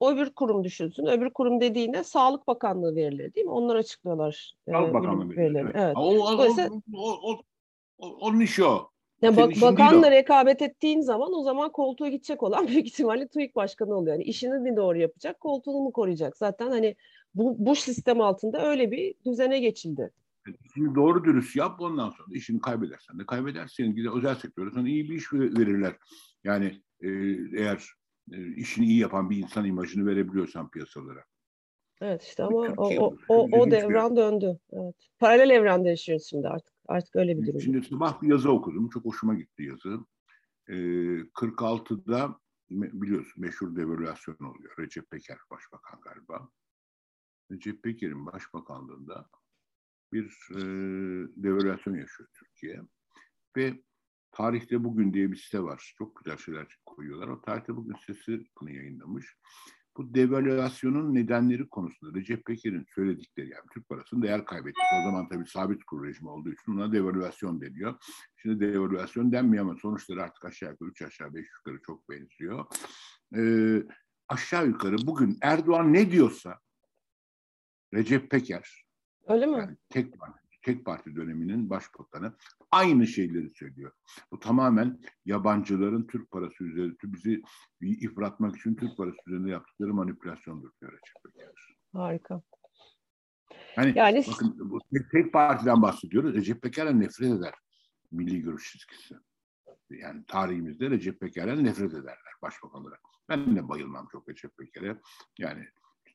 öbür 0.03 0.31
kurum 0.31 0.65
düşünsün. 0.65 1.07
Öbür 1.07 1.31
kurum 1.31 1.61
dediğine 1.61 2.05
Sağlık 2.05 2.47
Bakanlığı 2.47 2.97
verileri 2.97 3.35
değil 3.35 3.47
mi? 3.47 3.53
Onlar 3.53 3.77
açıklıyorlar. 3.77 4.55
E, 4.67 4.73
Sağlık 4.73 4.91
e, 4.91 4.95
Bakanlığı 4.95 5.37
verileri. 5.37 5.65
Evet. 5.65 5.75
evet. 5.75 5.97
O, 5.97 6.27
o, 6.27 6.33
Dolayısıyla, 6.33 6.71
o, 6.95 7.33
o, 7.33 7.43
o, 7.99 8.09
onun 8.09 8.41
işi 8.41 8.65
o. 8.65 8.91
Ya 9.23 9.37
bak, 9.37 9.51
bakanla 9.63 10.11
rekabet 10.11 10.63
ettiğin 10.63 11.01
zaman 11.01 11.35
o 11.35 11.43
zaman 11.43 11.73
koltuğa 11.73 12.09
gidecek 12.09 12.43
olan 12.43 12.67
büyük 12.69 12.87
ihtimalle 12.87 13.29
TÜİK 13.29 13.57
başkanı 13.57 13.95
oluyor. 13.95 14.17
Yani 14.17 14.25
işini 14.25 14.59
mi 14.59 14.77
doğru 14.77 14.99
yapacak, 14.99 15.41
koltuğunu 15.41 15.81
mu 15.81 15.93
koruyacak? 15.93 16.37
Zaten 16.37 16.71
hani 16.71 16.97
bu, 17.35 17.57
bu 17.59 17.75
sistem 17.75 18.21
altında 18.21 18.67
öyle 18.67 18.91
bir 18.91 19.15
düzene 19.27 19.59
geçildi. 19.61 20.11
Şimdi 20.75 20.95
doğru 20.95 21.25
dürüst 21.25 21.57
yap 21.57 21.81
ondan 21.81 22.11
sonra 22.11 22.29
işini 22.35 22.61
kaybedersen 22.61 23.19
de 23.19 23.27
kaybedersin. 23.27 23.95
Gider 23.95 24.17
özel 24.17 24.35
sektörde 24.35 24.71
sana 24.75 24.89
iyi 24.89 25.11
bir 25.11 25.15
iş 25.15 25.33
verirler. 25.33 25.97
Yani 26.45 26.83
e, 27.01 27.09
eğer 27.57 27.85
e, 28.33 28.55
işini 28.57 28.87
iyi 28.87 28.99
yapan 28.99 29.31
bir 29.31 29.37
insan 29.37 29.65
imajını 29.65 30.07
verebiliyorsan 30.07 30.71
piyasalara. 30.71 31.25
Evet 32.01 32.23
işte 32.23 32.45
ama 32.45 32.57
o, 32.57 32.95
o, 32.97 33.17
o, 33.29 33.49
o 33.53 33.71
devran 33.71 34.17
döndü. 34.17 34.59
Evet. 34.73 34.95
Paralel 35.19 35.51
evrende 35.51 35.89
yaşıyoruz 35.89 36.27
şimdi 36.27 36.49
artık. 36.49 36.78
Artık 36.89 37.17
öyle 37.17 37.39
bir 37.39 37.47
durum. 37.47 37.61
Şimdi 37.61 37.87
sabah 37.87 38.23
bir 38.23 38.29
yazı 38.29 38.53
okudum. 38.53 38.89
Çok 38.89 39.05
hoşuma 39.05 39.35
gitti 39.35 39.63
yazı. 39.63 40.05
Ee, 40.69 40.75
46'da 41.23 42.41
biliyorsun 42.71 43.43
meşhur 43.43 43.77
devalüasyon 43.77 44.37
oluyor. 44.37 44.75
Recep 44.79 45.11
Peker 45.11 45.39
başbakan 45.51 46.01
galiba. 46.01 46.49
Recep 47.51 47.83
Peker'in 47.83 48.27
başbakanlığında 48.27 49.29
bir 50.13 50.49
e, 50.51 50.61
devalüasyon 51.37 51.95
yaşıyor 51.95 52.29
Türkiye. 52.33 52.83
Ve 53.57 53.83
Tarihte 54.33 54.85
Bugün 54.85 55.15
diye 55.15 55.33
bir 55.33 55.37
site 55.37 55.63
var. 55.63 55.95
Çok 55.99 56.17
güzel 56.17 56.37
şeyler 56.37 56.79
koyuyorlar. 56.87 57.29
O 57.29 57.41
Tarihte 57.41 57.77
Bugün 57.77 57.95
sitesi 57.95 58.47
bunu 58.61 58.71
yayınlamış 58.71 59.37
bu 59.99 60.15
devalüasyonun 60.15 61.15
nedenleri 61.15 61.69
konusunda 61.69 62.19
Recep 62.19 62.45
Peker'in 62.45 62.87
söyledikleri 62.95 63.49
yani 63.49 63.65
Türk 63.75 63.89
parasının 63.89 64.23
değer 64.23 64.45
kaybetti. 64.45 64.81
O 65.01 65.05
zaman 65.05 65.29
tabii 65.29 65.47
sabit 65.47 65.85
kur 65.85 66.07
rejimi 66.07 66.31
olduğu 66.31 66.53
için 66.53 66.77
buna 66.77 66.93
devalüasyon 66.93 67.61
deniyor. 67.61 67.95
Şimdi 68.37 68.61
devalüasyon 68.61 69.33
denmiyor 69.33 69.65
ama 69.65 69.77
sonuçları 69.77 70.23
artık 70.23 70.45
aşağı 70.45 70.71
yukarı 70.71 70.91
üç 70.91 71.03
aşağı 71.03 71.35
beş 71.35 71.47
yukarı 71.59 71.83
çok 71.87 72.11
benziyor. 72.11 72.65
Ee, 73.37 73.83
aşağı 74.29 74.67
yukarı 74.67 74.97
bugün 75.07 75.39
Erdoğan 75.43 75.93
ne 75.93 76.11
diyorsa 76.11 76.59
Recep 77.95 78.31
Peker 78.31 78.89
Öyle 79.29 79.47
mi? 79.47 79.59
Yani 79.59 79.77
tek 79.89 80.15
tek 80.69 80.85
parti 80.85 81.17
döneminin 81.17 81.71
başbakanı 81.71 82.37
aynı 82.71 83.07
şeyleri 83.07 83.51
söylüyor. 83.51 83.93
Bu 84.33 84.39
tamamen 84.39 85.01
yabancıların 85.25 86.07
Türk 86.07 86.31
parası 86.31 86.65
üzerinde 86.65 86.97
bizi 87.05 87.43
ifratmak 87.81 88.57
için 88.57 88.75
Türk 88.75 88.97
parası 88.97 89.17
üzerinde 89.27 89.51
yaptıkları 89.51 89.95
manipülasyondur 89.95 90.71
diyor 90.81 90.93
Recep 90.93 91.43
Harika. 91.93 92.43
Yani, 93.77 93.93
yani 93.97 94.25
bakın 94.33 94.71
bu 94.71 94.79
tek, 94.93 95.11
tek 95.11 95.33
partiden 95.33 95.83
bahsediyoruz. 95.83 96.35
Recep 96.35 96.63
Peker'den 96.63 97.01
nefret 97.01 97.33
eder 97.33 97.55
milli 98.13 98.43
görüş 98.43 98.73
çizgisi. 98.73 99.15
Yani 99.91 100.25
tarihimizde 100.27 100.91
Recep 100.91 101.21
Peker'den 101.21 101.65
nefret 101.65 101.93
ederler 101.93 102.33
başbakan 102.43 102.81
olarak. 102.81 103.01
Ben 103.29 103.57
de 103.57 103.69
bayılmam 103.69 104.09
çok 104.13 104.29
Recep 104.29 104.57
Peker'e. 104.57 105.01
Yani 105.39 105.69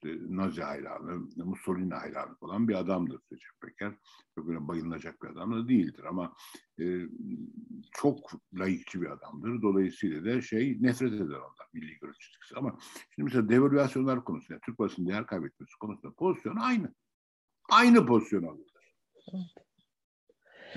işte 0.03 0.19
Nazi 0.29 0.61
hayranı, 0.61 1.27
Mussolini 1.35 1.93
hayranı 1.93 2.35
falan 2.35 2.67
bir 2.67 2.75
adamdır 2.75 3.21
Recep 3.31 3.61
Peker. 3.61 3.93
Çok 4.35 4.47
böyle 4.47 4.67
bayılacak 4.67 5.23
bir 5.23 5.27
adam 5.27 5.53
da 5.53 5.67
değildir 5.67 6.03
ama 6.03 6.33
e, 6.79 6.83
çok 7.93 8.31
layıkçı 8.53 9.01
bir 9.01 9.11
adamdır. 9.11 9.61
Dolayısıyla 9.61 10.25
da 10.25 10.41
şey 10.41 10.77
nefret 10.81 11.13
eder 11.13 11.23
ondan 11.23 11.67
milli 11.73 11.97
görüş 11.99 12.19
çizgisi. 12.19 12.55
Ama 12.55 12.77
şimdi 13.15 13.23
mesela 13.23 13.49
devalüasyonlar 13.49 14.23
konusunda, 14.23 14.59
Türk 14.65 14.77
parasının 14.77 15.07
değer 15.07 15.25
kaybetmesi 15.25 15.73
konusunda 15.79 16.13
pozisyon 16.13 16.55
aynı. 16.55 16.93
Aynı 17.71 18.05
pozisyon 18.05 18.43
alırlar. 18.43 18.93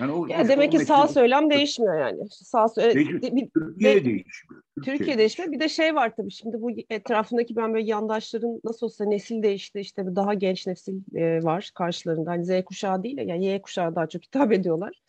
Yani 0.01 0.13
o, 0.13 0.27
ya 0.27 0.49
demek 0.49 0.73
ki 0.73 0.79
sağ 0.79 1.09
söylem 1.09 1.51
değişmiyor 1.51 2.01
yani. 2.01 2.29
Sağ 2.31 2.69
Türkiye 2.69 3.23
de, 3.23 4.05
değişmiyor. 4.05 4.63
Türkiye, 4.75 4.97
Türkiye 4.99 5.19
değişmiyor. 5.19 5.53
Bir 5.53 5.61
de 5.61 5.69
şey 5.69 5.95
var 5.95 6.17
tabii 6.17 6.31
şimdi 6.31 6.61
bu 6.61 6.71
etrafındaki 6.91 7.57
ben 7.57 7.75
böyle 7.75 7.87
yandaşların 7.87 8.61
nasıl 8.65 8.87
olsa 8.87 9.05
nesil 9.05 9.43
değişti 9.43 9.81
işte 9.81 10.17
daha 10.17 10.35
genç 10.35 10.67
nesil 10.67 11.01
e, 11.15 11.43
var 11.43 11.71
karşılarında. 11.75 12.31
Hani 12.31 12.45
Z 12.45 12.65
kuşağı 12.65 13.03
değil 13.03 13.19
yani 13.19 13.45
Y 13.45 13.63
kuşağı 13.63 13.95
daha 13.95 14.07
çok 14.07 14.25
hitap 14.25 14.53
ediyorlar. 14.53 15.03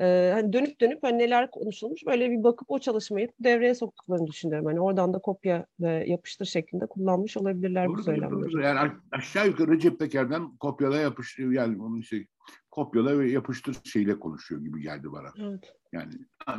Ee, 0.00 0.30
hani 0.34 0.52
dönüp 0.52 0.80
dönüp 0.80 1.02
hani 1.02 1.18
neler 1.18 1.50
konuşulmuş 1.50 2.06
böyle 2.06 2.30
bir 2.30 2.42
bakıp 2.42 2.70
o 2.70 2.78
çalışmayı 2.78 3.28
devreye 3.40 3.74
soktuklarını 3.74 4.26
düşünüyorum. 4.26 4.66
Hani 4.66 4.80
oradan 4.80 5.14
da 5.14 5.18
kopya 5.18 5.66
ve 5.80 6.04
yapıştır 6.08 6.44
şeklinde 6.44 6.86
kullanmış 6.86 7.36
olabilirler 7.36 7.88
doğru, 7.88 7.98
bu 7.98 8.02
söylemleri. 8.02 8.52
Doğru. 8.52 8.62
Yani 8.62 8.92
aşağı 9.12 9.46
yukarı 9.46 9.72
Recep 9.72 9.98
Peker'den 9.98 10.56
kopyala 10.56 10.98
yapıştır 10.98 11.50
yani 11.50 11.82
onun 11.82 12.00
işte 12.00 12.26
kopyala 12.70 13.18
ve 13.18 13.30
yapıştır 13.30 13.76
şeyle 13.84 14.18
konuşuyor 14.18 14.60
gibi 14.60 14.82
geldi 14.82 15.12
bana. 15.12 15.28
Evet. 15.38 15.74
Yani 15.92 16.12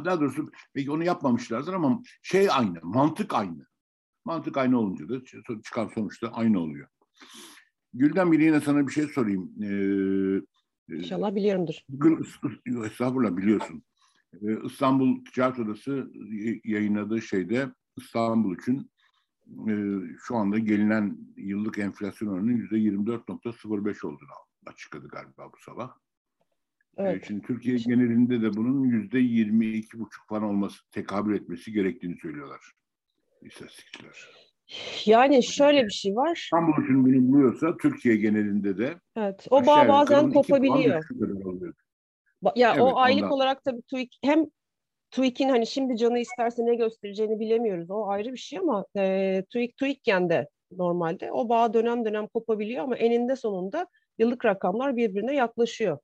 daha 0.05 0.19
doğrusu 0.21 0.51
belki 0.75 0.91
onu 0.91 1.03
yapmamışlardır 1.03 1.73
ama 1.73 2.01
şey 2.21 2.47
aynı, 2.51 2.79
mantık 2.83 3.33
aynı. 3.33 3.65
Mantık 4.25 4.57
aynı 4.57 4.79
olunca 4.79 5.09
da 5.09 5.15
çıkan 5.63 5.91
sonuçta 5.95 6.27
aynı 6.27 6.59
oluyor. 6.59 6.87
Gülden 7.93 8.31
bir 8.31 8.39
yine 8.39 8.61
sana 8.61 8.87
bir 8.87 8.91
şey 8.91 9.07
sorayım. 9.07 9.51
Ee, 9.63 10.41
İnşallah 10.89 11.35
biliyorumdur. 11.35 11.75
Estağfurullah 12.85 13.37
biliyorsun. 13.37 13.83
Ee, 14.41 14.65
İstanbul 14.65 15.25
Ticaret 15.25 15.59
Odası 15.59 16.11
yayınladığı 16.63 17.21
şeyde 17.21 17.73
İstanbul 17.97 18.57
için 18.57 18.91
e, 19.69 19.73
şu 20.27 20.35
anda 20.35 20.59
gelinen 20.59 21.17
yıllık 21.37 21.77
enflasyon 21.79 22.29
oranının 22.29 22.57
yüzde 22.57 22.75
24.05 22.75 24.07
olduğunu 24.07 24.29
açıkladı 24.65 25.07
galiba 25.07 25.51
bu 25.53 25.57
sabah. 25.57 25.97
Ee, 26.97 27.03
evet. 27.03 27.25
Şimdi 27.27 27.41
Türkiye 27.41 27.77
genelinde 27.77 28.41
de 28.41 28.53
bunun 28.53 28.83
yüzde 28.83 29.19
22,5 29.19 30.07
falan 30.29 30.43
olması, 30.43 30.77
tekabül 30.91 31.35
etmesi 31.35 31.71
gerektiğini 31.71 32.17
söylüyorlar 32.17 32.73
istatistikçiler. 33.41 34.42
Yani 35.05 35.43
şöyle 35.43 35.85
bir 35.85 35.91
şey 35.91 36.15
var. 36.15 36.35
İstanbul 36.35 36.83
için 36.83 37.05
bilinmiyorsa 37.05 37.77
Türkiye 37.77 38.15
genelinde 38.15 38.77
de 38.77 38.95
Evet. 39.17 39.47
O 39.49 39.65
bağ 39.65 39.87
bazen 39.87 40.31
kopabiliyor. 40.31 41.03
Ya 42.55 42.71
evet, 42.71 42.81
o 42.81 42.97
aylık 42.97 43.23
ondan. 43.23 43.35
olarak 43.35 43.63
tabii 43.63 43.81
TÜİK 43.81 44.17
hem 44.21 44.45
TÜİK'in 45.11 45.49
hani 45.49 45.67
şimdi 45.67 45.97
canı 45.97 46.19
isterse 46.19 46.65
ne 46.65 46.75
göstereceğini 46.75 47.39
bilemiyoruz. 47.39 47.91
O 47.91 48.07
ayrı 48.07 48.31
bir 48.33 48.37
şey 48.37 48.59
ama 48.59 48.85
e, 48.97 49.43
TÜİK 49.49 49.77
TÜİK'ken 49.77 50.29
de 50.29 50.47
normalde 50.71 51.31
o 51.31 51.49
bağ 51.49 51.73
dönem 51.73 52.05
dönem 52.05 52.27
kopabiliyor 52.27 52.83
ama 52.83 52.95
eninde 52.95 53.35
sonunda 53.35 53.87
yıllık 54.17 54.45
rakamlar 54.45 54.95
birbirine 54.95 55.35
yaklaşıyor. 55.35 55.97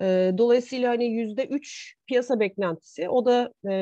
E, 0.00 0.32
dolayısıyla 0.38 0.90
hani 0.90 1.06
yüzde 1.06 1.46
üç 1.46 1.94
piyasa 2.06 2.40
beklentisi 2.40 3.08
o 3.08 3.26
da 3.26 3.52
e, 3.70 3.74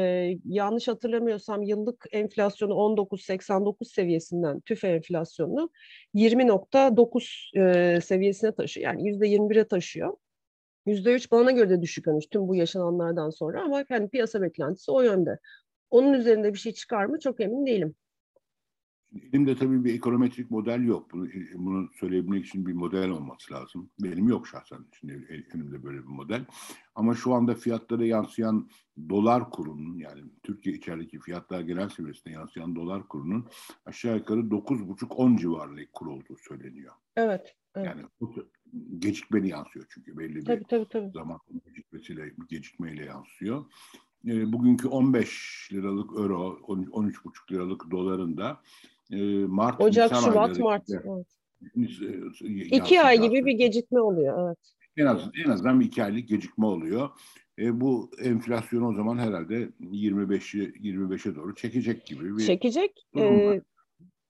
yanlış 0.44 0.88
hatırlamıyorsam 0.88 1.62
yıllık 1.62 2.06
enflasyonu 2.12 2.72
19.89 2.74 3.84
seviyesinden 3.84 4.60
tüfe 4.60 4.88
enflasyonunu 4.88 5.70
20.9 6.14 7.50
e, 7.56 8.00
seviyesine 8.00 8.54
taşıyor. 8.54 8.86
Yani 8.92 9.08
yüzde 9.08 9.26
21'e 9.26 9.68
taşıyor. 9.68 10.16
Yüzde 10.86 11.14
üç 11.14 11.30
bana 11.30 11.50
göre 11.50 11.70
de 11.70 11.82
düşük 11.82 12.06
hani 12.06 12.20
tüm 12.30 12.48
bu 12.48 12.54
yaşananlardan 12.56 13.30
sonra 13.30 13.62
ama 13.62 13.84
yani 13.90 14.08
piyasa 14.08 14.42
beklentisi 14.42 14.90
o 14.90 15.02
yönde. 15.02 15.38
Onun 15.90 16.12
üzerinde 16.12 16.52
bir 16.52 16.58
şey 16.58 16.72
çıkar 16.72 17.04
mı 17.04 17.18
çok 17.20 17.40
emin 17.40 17.66
değilim. 17.66 17.94
Elimde 19.22 19.56
tabii 19.56 19.84
bir 19.84 19.94
ekonometrik 19.94 20.50
model 20.50 20.84
yok. 20.84 21.12
Bunu, 21.12 21.28
bunu 21.54 21.88
söyleyebilmek 22.00 22.46
için 22.46 22.66
bir 22.66 22.72
model 22.72 23.08
olması 23.08 23.54
lazım. 23.54 23.90
Benim 24.02 24.28
yok 24.28 24.48
şahsen. 24.48 24.78
Şimdi 25.00 25.44
elimde 25.54 25.82
böyle 25.82 25.98
bir 25.98 26.08
model. 26.08 26.44
Ama 26.94 27.14
şu 27.14 27.34
anda 27.34 27.54
fiyatlara 27.54 28.04
yansıyan 28.04 28.70
dolar 29.08 29.50
kurunun 29.50 29.98
yani 29.98 30.22
Türkiye 30.42 30.76
içerideki 30.76 31.20
fiyatlar 31.20 31.60
genel 31.60 31.88
seviyesinde 31.88 32.30
yansıyan 32.34 32.76
dolar 32.76 33.08
kurunun 33.08 33.46
aşağı 33.86 34.16
yukarı 34.16 34.40
9,5-10 34.40 35.38
civarında 35.38 35.80
kur 35.92 36.06
olduğu 36.06 36.36
söyleniyor. 36.48 36.92
Evet. 37.16 37.56
evet. 37.74 37.86
Yani 37.86 38.02
gecikmeli 38.98 39.48
yansıyor 39.48 39.86
çünkü 39.88 40.18
belli 40.18 40.36
bir 40.36 40.44
tabii, 40.44 40.64
tabii, 40.64 40.88
tabii. 40.88 41.10
zaman 41.10 41.40
gecikmesiyle, 41.66 42.34
gecikmeyle 42.48 43.04
yansıyor. 43.04 43.64
E, 44.26 44.52
bugünkü 44.52 44.88
15 44.88 45.68
liralık 45.72 46.10
euro, 46.18 46.58
13,5 46.68 47.52
liralık 47.52 47.90
doların 47.90 48.36
da 48.36 48.60
Mart, 49.46 49.80
Ocak, 49.80 50.12
Nisan 50.12 50.30
Şubat, 50.30 50.58
Mart. 50.58 50.90
Evet. 50.90 51.26
E, 52.42 52.76
iki 52.76 53.02
ay 53.02 53.20
gibi 53.20 53.44
bir 53.44 53.52
gecikme 53.52 54.00
oluyor. 54.00 54.48
Evet. 54.48 54.58
En 54.96 55.06
az 55.06 55.30
en 55.46 55.50
azından 55.50 55.80
bir 55.80 55.86
iki 55.86 56.04
aylık 56.04 56.28
gecikme 56.28 56.66
oluyor. 56.66 57.10
E, 57.58 57.80
bu 57.80 58.10
enflasyonu 58.22 58.88
o 58.88 58.92
zaman 58.92 59.18
herhalde 59.18 59.68
25'e 59.80 60.64
25'e 60.64 61.36
doğru 61.36 61.54
çekecek 61.54 62.06
gibi 62.06 62.36
bir 62.36 62.46
Çekecek. 62.46 63.06
E, 63.18 63.60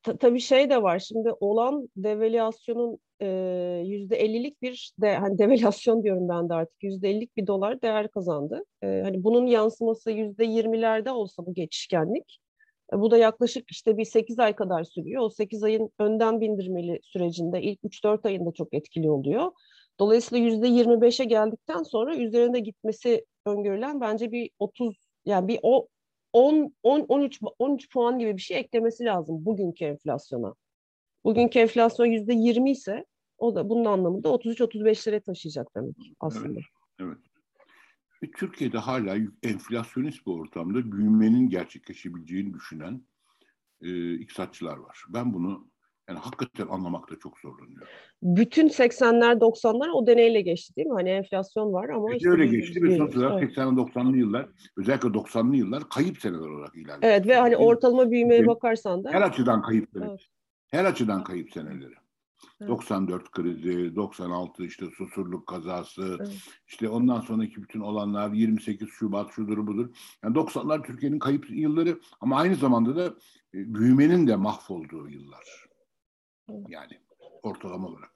ta, 0.03 0.17
tabii 0.17 0.41
şey 0.41 0.71
de 0.71 0.83
var. 0.83 0.99
Şimdi 0.99 1.29
olan 1.41 1.89
devalüasyonun 1.97 2.99
yüzde 3.85 4.17
ellilik 4.17 4.63
bir 4.63 4.93
de 5.01 5.17
hani 5.17 5.39
devalüasyon 5.39 6.03
diyorum 6.03 6.29
ben 6.29 6.49
de 6.49 6.55
artık 6.55 6.83
yüzde 6.83 7.11
ellilik 7.11 7.37
bir 7.37 7.47
dolar 7.47 7.83
değer 7.83 8.11
kazandı. 8.11 8.65
E, 8.83 9.01
hani 9.05 9.25
bunun 9.25 9.47
yansıması 9.47 10.11
yüzde 10.11 10.45
yirmilerde 10.45 11.11
olsa 11.11 11.47
bu 11.47 11.55
geçişkenlik 11.55 12.39
e, 12.39 12.44
bu 13.01 13.11
da 13.11 13.17
yaklaşık 13.17 13.71
işte 13.71 13.97
bir 13.97 14.05
8 14.05 14.39
ay 14.39 14.57
kadar 14.57 14.85
sürüyor. 14.85 15.23
O 15.23 15.31
8 15.31 15.63
ayın 15.63 15.91
önden 15.99 16.41
bindirmeli 16.41 17.01
sürecinde 17.03 17.63
ilk 17.63 17.81
3-4 17.85 18.27
ayında 18.27 18.53
çok 18.53 18.75
etkili 18.75 19.11
oluyor. 19.11 19.53
Dolayısıyla 20.01 20.49
%25'e 20.49 21.25
geldikten 21.25 21.83
sonra 21.83 22.17
üzerinde 22.17 22.61
gitmesi 22.61 23.25
öngörülen 23.47 24.01
bence 24.01 24.33
bir 24.33 24.51
30 24.59 24.97
yani 25.25 25.49
bir 25.49 25.59
o 25.63 25.89
10 26.33 26.75
10 26.83 27.01
13 27.01 27.41
13 27.59 27.93
puan 27.93 28.19
gibi 28.19 28.37
bir 28.37 28.43
şey 28.43 28.59
eklemesi 28.59 29.05
lazım 29.05 29.45
bugünkü 29.45 29.85
enflasyona. 29.85 30.55
Bugünkü 31.25 31.59
enflasyon 31.59 32.07
%20 32.07 32.71
ise 32.71 33.05
o 33.39 33.55
da 33.55 33.69
bunun 33.69 33.85
anlamında 33.85 34.29
33-35'lere 34.29 35.21
taşıyacak 35.21 35.75
demek 35.77 35.97
aslında. 36.21 36.61
Evet. 37.01 37.01
evet. 37.01 37.34
Ve 38.25 38.31
Türkiye'de 38.31 38.79
hala 38.79 39.17
enflasyonist 39.43 40.27
bir 40.27 40.33
ortamda 40.33 40.93
büyümenin 40.93 41.49
gerçekleşebileceğini 41.49 42.55
düşünen 42.55 43.03
e, 43.83 44.15
iktisatçılar 44.15 44.77
var. 44.77 45.05
Ben 45.09 45.35
bunu 45.35 45.71
yani 46.09 46.19
hakikaten 46.19 46.67
anlamakta 46.67 47.19
çok 47.19 47.39
zorlanıyorum. 47.39 47.89
Bütün 48.23 48.69
80'ler 48.69 49.39
90'lar 49.39 49.91
o 49.91 50.07
deneyle 50.07 50.41
geçti 50.41 50.77
değil 50.77 50.87
mi? 50.87 50.95
Hani 50.95 51.11
enflasyon 51.11 51.73
var 51.73 51.89
ama 51.89 52.15
işte 52.15 52.31
öyle 52.31 52.47
geçti 52.47 52.83
ve 52.83 52.97
sonuç 52.97 53.17
olarak 53.17 53.33
evet. 53.33 53.49
80 53.49 53.69
90'lı 53.69 54.17
yıllar 54.17 54.49
özellikle 54.77 55.09
90'lı 55.09 55.57
yıllar 55.57 55.89
kayıp 55.89 56.21
seneler 56.21 56.49
olarak 56.49 56.77
ilerledi. 56.77 57.07
Evet 57.07 57.27
ve 57.27 57.37
hani 57.37 57.57
ortalama 57.57 58.11
büyümeye 58.11 58.47
bakarsan 58.47 59.05
da 59.05 59.11
her 59.13 59.23
açıdan 59.23 59.63
kayıp 59.63 59.89
seneler. 59.93 60.09
Evet. 60.09 60.21
Her 60.67 60.85
açıdan 60.85 61.25
kayıp 61.25 61.53
seneleri. 61.53 61.95
94 62.69 63.31
krizi, 63.31 63.97
96 63.97 64.65
işte 64.65 64.87
Susurluk 64.97 65.47
kazası, 65.47 66.17
evet. 66.21 66.31
işte 66.67 66.89
ondan 66.89 67.21
sonraki 67.21 67.63
bütün 67.63 67.81
olanlar 67.81 68.33
28 68.33 68.89
Şubat 68.89 69.33
şudur 69.33 69.67
budur. 69.67 69.97
Yani 70.25 70.37
90'lar 70.37 70.87
Türkiye'nin 70.87 71.19
kayıp 71.19 71.51
yılları 71.51 72.01
ama 72.21 72.37
aynı 72.37 72.55
zamanda 72.55 72.97
da 72.97 73.07
e, 73.55 73.75
büyümenin 73.75 74.27
de 74.27 74.37
mahvolduğu 74.37 75.09
yıllar. 75.09 75.67
Yani 76.69 77.01
ortalama 77.43 77.89
olarak. 77.89 78.15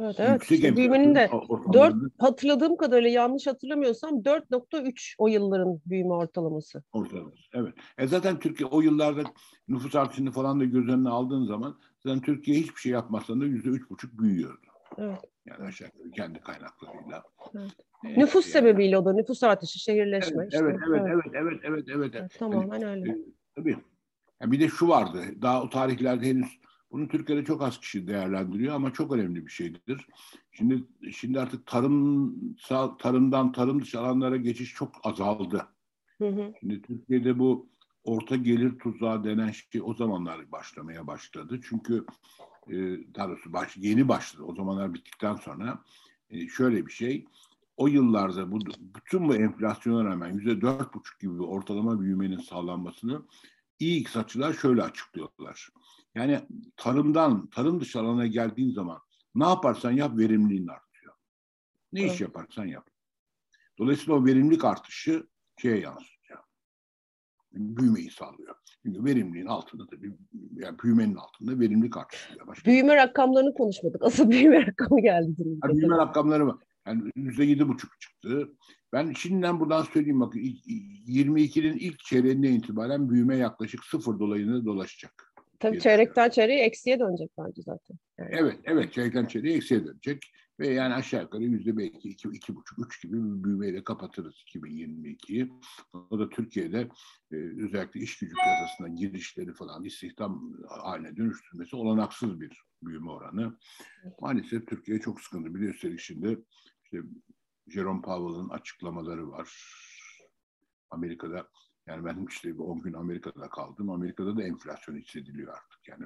Evet, 0.00 0.16
evet. 0.18 0.50
İşte 0.50 0.76
büyümenin 0.76 1.14
de 1.14 1.30
4 1.72 1.94
hatırladığım 2.18 2.76
kadarıyla 2.76 3.10
yanlış 3.10 3.46
hatırlamıyorsam 3.46 4.10
4.3 4.10 5.14
o 5.18 5.28
yılların 5.28 5.80
büyüme 5.86 6.14
ortalaması. 6.14 6.82
Ortalaması. 6.92 7.42
Evet. 7.52 7.74
E 7.98 8.06
zaten 8.06 8.38
Türkiye 8.38 8.68
o 8.68 8.80
yıllarda 8.80 9.22
nüfus 9.68 9.94
artışını 9.94 10.30
falan 10.30 10.60
da 10.60 10.64
göz 10.64 10.88
önüne 10.88 11.08
aldığın 11.08 11.46
zaman 11.46 11.78
zaten 12.00 12.20
Türkiye 12.20 12.60
hiçbir 12.60 12.80
şey 12.80 12.92
yapmazsan 12.92 13.40
da 13.40 13.44
yüzde 13.44 13.68
üç 13.68 13.90
buçuk 13.90 14.18
büyüyordu. 14.18 14.66
Evet. 14.98 15.18
Yani 15.46 15.64
aşağı 15.64 15.88
yukarı 15.88 16.10
kendi 16.10 16.40
kaynaklarıyla. 16.40 17.22
Evet. 17.54 17.72
Ee, 18.04 18.20
nüfus 18.20 18.44
yani, 18.44 18.52
sebebiyle 18.52 18.98
o 18.98 19.04
da 19.04 19.12
nüfus 19.12 19.42
artışı, 19.42 19.78
şehirleşme. 19.78 20.42
Evet, 20.42 20.52
işte. 20.52 20.64
evet, 20.64 20.80
evet, 20.88 21.02
evet, 21.06 21.24
evet, 21.34 21.60
evet, 21.64 21.84
evet, 21.88 22.14
evet. 22.14 22.38
Tamamen 22.38 22.80
yani, 22.80 23.00
öyle. 23.00 23.10
E, 23.10 23.16
tabii. 23.56 23.76
Yani 24.40 24.52
bir 24.52 24.60
de 24.60 24.68
şu 24.68 24.88
vardı. 24.88 25.24
Daha 25.42 25.62
o 25.62 25.70
tarihlerde 25.70 26.26
henüz 26.26 26.58
bunu 26.90 27.08
Türkiye'de 27.08 27.44
çok 27.44 27.62
az 27.62 27.80
kişi 27.80 28.08
değerlendiriyor 28.08 28.74
ama 28.74 28.92
çok 28.92 29.12
önemli 29.12 29.46
bir 29.46 29.50
şeydir. 29.50 30.06
Şimdi 30.52 30.84
şimdi 31.12 31.40
artık 31.40 31.66
tarımsal 31.66 32.88
tarımdan 32.88 33.52
tarım 33.52 33.82
dışı 33.82 34.00
alanlara 34.00 34.36
geçiş 34.36 34.74
çok 34.74 34.92
azaldı. 35.02 35.66
Hı 36.18 36.28
hı. 36.28 36.52
Şimdi 36.60 36.82
Türkiye'de 36.82 37.38
bu 37.38 37.68
orta 38.08 38.36
gelir 38.36 38.78
tuzağı 38.78 39.24
denen 39.24 39.50
şey 39.50 39.82
o 39.84 39.94
zamanlar 39.94 40.52
başlamaya 40.52 41.06
başladı. 41.06 41.60
Çünkü 41.68 42.06
e, 42.68 42.74
daha 43.14 43.28
doğrusu 43.28 43.52
baş, 43.52 43.76
yeni 43.76 44.08
başladı. 44.08 44.42
O 44.42 44.54
zamanlar 44.54 44.94
bittikten 44.94 45.34
sonra 45.34 45.84
e, 46.30 46.48
şöyle 46.48 46.86
bir 46.86 46.92
şey. 46.92 47.24
O 47.76 47.86
yıllarda 47.86 48.52
bu 48.52 48.60
bütün 48.80 49.28
bu 49.28 49.34
enflasyona 49.34 50.04
rağmen 50.04 50.34
yüzde 50.34 50.60
dört 50.60 50.94
buçuk 50.94 51.20
gibi 51.20 51.34
bir 51.34 51.44
ortalama 51.44 52.00
büyümenin 52.00 52.38
sağlanmasını 52.38 53.22
iyi 53.78 54.00
iktisatçılar 54.00 54.52
şöyle 54.52 54.82
açıklıyorlar. 54.82 55.68
Yani 56.14 56.40
tarımdan, 56.76 57.46
tarım 57.46 57.80
dışı 57.80 58.00
alana 58.00 58.26
geldiğin 58.26 58.72
zaman 58.72 58.98
ne 59.34 59.44
yaparsan 59.44 59.90
yap 59.90 60.18
verimliliğin 60.18 60.68
artıyor. 60.68 61.14
Ne 61.92 62.00
evet. 62.00 62.12
iş 62.12 62.20
yaparsan 62.20 62.66
yap. 62.66 62.90
Dolayısıyla 63.78 64.14
o 64.14 64.26
verimlilik 64.26 64.64
artışı 64.64 65.26
şeye 65.56 65.78
yansıyor. 65.78 66.17
Büyümeyi 67.52 68.10
sağlıyor. 68.10 68.54
Çünkü 68.82 69.04
verimliliğin 69.04 69.46
altında 69.46 69.90
da 69.90 70.02
bir, 70.02 70.12
yani 70.52 70.78
büyümenin 70.78 71.14
altında 71.14 71.60
verimlilik 71.60 71.96
artışı. 71.96 72.46
Başka 72.46 72.70
büyüme 72.70 72.96
rakamlarını 72.96 73.54
konuşmadık. 73.54 74.02
Asıl 74.04 74.30
büyüme 74.30 74.66
rakamı 74.66 75.00
geldi. 75.00 75.58
Ha, 75.62 75.68
büyüme 75.68 75.96
rakamları 75.96 76.46
mı? 76.46 76.58
Yani 76.86 77.10
yüzde 77.16 77.44
yedi 77.44 77.68
buçuk 77.68 78.00
çıktı. 78.00 78.48
Ben 78.92 79.12
şimdiden 79.12 79.60
buradan 79.60 79.82
söyleyeyim 79.82 80.20
bakın 80.20 80.38
22'nin 80.38 81.76
ilk 81.76 81.98
çeyreğinden 81.98 82.52
itibaren 82.52 83.10
büyüme 83.10 83.36
yaklaşık 83.36 83.84
sıfır 83.84 84.18
dolayını 84.18 84.64
dolaşacak. 84.64 85.27
Tabii 85.60 85.80
çeyrekten 85.80 86.30
çeyreğe 86.30 86.64
eksiye 86.64 87.00
dönecek 87.00 87.30
bence 87.38 87.62
zaten. 87.62 87.96
Yani. 88.18 88.30
Evet, 88.32 88.58
evet 88.64 88.92
çeyrekten 88.92 89.26
çeyreğe 89.26 89.56
eksiye 89.56 89.84
dönecek. 89.84 90.32
Ve 90.60 90.68
yani 90.68 90.94
aşağı 90.94 91.22
yukarı 91.22 91.42
yüzde 91.42 91.76
belki 91.76 92.08
iki, 92.08 92.28
iki 92.28 92.56
buçuk, 92.56 92.86
üç 92.86 93.02
gibi 93.02 93.16
bir 93.16 93.44
büyümeyle 93.44 93.84
kapatırız 93.84 94.34
2022'yi. 94.34 95.52
O 96.10 96.18
da 96.18 96.28
Türkiye'de 96.28 96.88
e, 97.32 97.36
özellikle 97.36 98.00
iş 98.00 98.18
gücü 98.18 98.34
piyasasına 98.34 98.88
girişleri 98.88 99.54
falan 99.54 99.84
istihdam 99.84 100.54
haline 100.68 101.16
dönüştürmesi 101.16 101.76
olanaksız 101.76 102.40
bir 102.40 102.62
büyüme 102.82 103.10
oranı. 103.10 103.58
Maalesef 104.20 104.66
Türkiye 104.66 105.00
çok 105.00 105.20
sıkıntı. 105.20 105.54
Bir 105.54 105.60
de 105.60 105.64
üstelik 105.64 106.00
şimdi 106.00 106.38
işte 106.84 106.98
Jerome 107.68 108.02
Powell'ın 108.02 108.48
açıklamaları 108.48 109.30
var. 109.30 109.48
Amerika'da 110.90 111.48
yani 111.88 112.04
ben 112.04 112.26
işte 112.28 112.54
10 112.54 112.80
gün 112.80 112.92
Amerika'da 112.92 113.48
kaldım. 113.48 113.90
Amerika'da 113.90 114.36
da 114.36 114.42
enflasyon 114.42 114.96
hissediliyor 114.96 115.54
artık. 115.54 115.88
Yani 115.88 116.04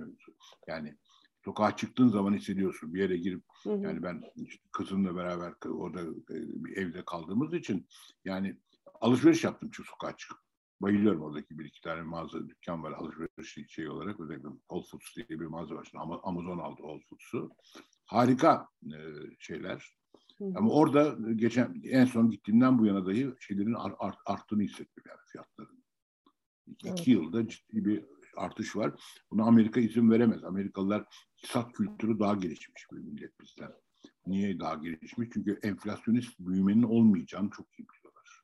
yani 0.66 0.96
sokağa 1.44 1.76
çıktığın 1.76 2.08
zaman 2.08 2.34
hissediyorsun. 2.34 2.94
Bir 2.94 3.00
yere 3.00 3.16
girip 3.16 3.44
hı 3.62 3.72
hı. 3.72 3.82
yani 3.82 4.02
ben 4.02 4.22
işte 4.36 4.68
kızımla 4.72 5.16
beraber 5.16 5.52
orada 5.70 6.00
e, 6.02 6.64
bir 6.64 6.76
evde 6.76 7.04
kaldığımız 7.04 7.54
için 7.54 7.86
yani 8.24 8.56
alışveriş 9.00 9.44
yaptım 9.44 9.70
şu 9.72 9.84
sokağa 9.84 10.16
çıkıp. 10.16 10.38
Bayılıyorum 10.80 11.22
oradaki 11.22 11.58
bir 11.58 11.64
iki 11.64 11.80
tane 11.80 12.02
mağaza 12.02 12.48
dükkan 12.48 12.82
var 12.82 12.92
alışveriş 12.92 13.72
şey 13.74 13.88
olarak 13.88 14.20
özellikle 14.20 14.48
Whole 14.48 14.86
Foods 14.90 15.16
diye 15.16 15.40
bir 15.40 15.46
mağaza 15.46 15.74
var. 15.74 15.92
Ama 15.94 16.20
Amazon 16.22 16.58
aldı 16.58 16.76
Whole 16.76 17.02
Foods'u. 17.08 17.50
Harika 18.04 18.68
e, 18.84 18.98
şeyler. 19.38 19.96
Ama 20.56 20.70
orada 20.70 21.16
geçen 21.32 21.82
en 21.84 22.04
son 22.04 22.30
gittiğimden 22.30 22.78
bu 22.78 22.86
yana 22.86 23.06
dahi 23.06 23.34
şeylerin 23.40 23.74
art, 23.74 24.18
arttığını 24.26 24.62
hissettim 24.62 25.04
yani 25.08 25.20
fiyatların. 25.26 25.84
İki, 26.66 26.88
evet. 26.88 27.08
yılda 27.08 27.48
ciddi 27.48 27.84
bir 27.84 28.04
artış 28.36 28.76
var. 28.76 29.02
Buna 29.30 29.44
Amerika 29.44 29.80
izin 29.80 30.10
veremez. 30.10 30.44
Amerikalılar 30.44 31.06
iktisat 31.36 31.72
kültürü 31.72 32.18
daha 32.18 32.34
gelişmiş 32.34 32.86
bir 32.92 32.98
millet 32.98 33.40
bizden. 33.40 33.72
Niye 34.26 34.58
daha 34.58 34.74
gelişmiş? 34.74 35.28
Çünkü 35.32 35.58
enflasyonist 35.62 36.38
büyümenin 36.38 36.82
olmayacağını 36.82 37.50
çok 37.50 37.78
iyi 37.78 37.86
biliyorlar. 37.88 38.42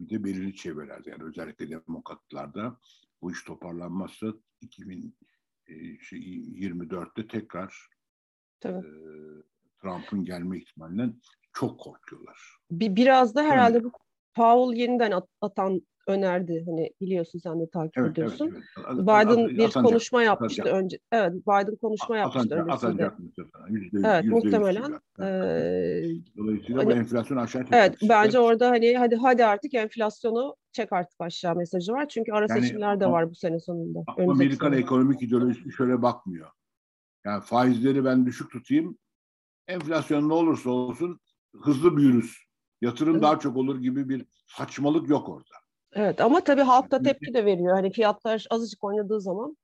Bir 0.00 0.10
de 0.10 0.24
belirli 0.24 0.54
çevrelerde 0.54 1.10
yani 1.10 1.24
özellikle 1.24 1.70
demokratlarda 1.70 2.80
bu 3.22 3.32
iş 3.32 3.44
toparlanmazsa 3.44 4.34
2024'te 4.62 7.22
e, 7.22 7.28
tekrar 7.28 7.88
Tabii. 8.60 8.86
E, 8.86 8.90
Trump'ın 9.82 10.24
gelme 10.24 10.58
ihtimalinden 10.58 11.14
çok 11.52 11.80
korkuyorlar. 11.80 12.56
Bir, 12.70 12.96
biraz 12.96 13.34
da 13.34 13.42
herhalde 13.42 13.84
bu 13.84 13.92
Powell 14.34 14.78
yeniden 14.80 15.10
at, 15.10 15.28
atan 15.40 15.82
önerdi. 16.06 16.64
Hani 16.66 16.92
biliyorsun 17.00 17.38
sen 17.38 17.60
de 17.60 17.70
takip 17.70 17.98
evet, 17.98 18.10
ediyorsun. 18.10 18.50
Evet, 18.52 18.64
evet. 18.76 19.02
Biden 19.02 19.48
bir 19.48 19.64
atanacak, 19.64 19.84
konuşma 19.84 20.22
yapmıştı 20.22 20.62
atanacak. 20.62 20.84
önce. 20.84 20.98
Evet, 21.12 21.32
Biden 21.32 21.76
konuşma 21.76 22.16
yapmıştı 22.18 22.40
atanacak, 22.40 22.68
öncesinde. 22.68 23.06
Atanacak 23.06 23.18
evet, 24.04 24.24
yüzde 24.24 24.30
muhtemelen. 24.30 24.92
Ee, 25.20 26.04
Dolayısıyla 26.36 26.80
hani, 26.80 26.86
bu 26.86 26.92
enflasyon 26.92 27.36
aşağı 27.36 27.62
çekmek 27.62 27.80
Evet, 27.80 27.98
bence 28.08 28.38
orada 28.38 28.70
hani 28.70 28.96
hadi 28.96 29.16
hadi 29.16 29.44
artık 29.44 29.74
enflasyonu 29.74 30.56
çek 30.72 30.92
artık 30.92 31.20
aşağı 31.20 31.56
mesajı 31.56 31.92
var. 31.92 32.08
Çünkü 32.08 32.32
ara 32.32 32.46
yani, 32.48 32.62
seçimler 32.62 33.00
de 33.00 33.06
var 33.06 33.30
bu 33.30 33.34
sene 33.34 33.60
sonunda. 33.60 34.04
Amerikan 34.18 34.72
ekonomik 34.72 35.22
ideolojisi 35.22 35.72
şöyle 35.72 36.02
bakmıyor. 36.02 36.50
Yani 37.24 37.42
faizleri 37.42 38.04
ben 38.04 38.26
düşük 38.26 38.50
tutayım. 38.50 38.98
Enflasyon 39.68 40.28
ne 40.28 40.32
olursa 40.32 40.70
olsun 40.70 41.20
hızlı 41.62 41.96
büyürüz. 41.96 42.36
Yatırım 42.80 43.12
evet. 43.12 43.22
daha 43.22 43.38
çok 43.38 43.56
olur 43.56 43.80
gibi 43.80 44.08
bir 44.08 44.26
saçmalık 44.46 45.08
yok 45.08 45.28
orada. 45.28 45.54
Evet 45.92 46.20
ama 46.20 46.40
tabii 46.40 46.62
halk 46.62 46.90
da 46.90 47.02
tepki 47.02 47.34
de 47.34 47.44
veriyor. 47.44 47.74
Hani 47.74 47.92
fiyatlar 47.92 48.46
azıcık 48.50 48.84
oynadığı 48.84 49.20
zaman 49.20 49.56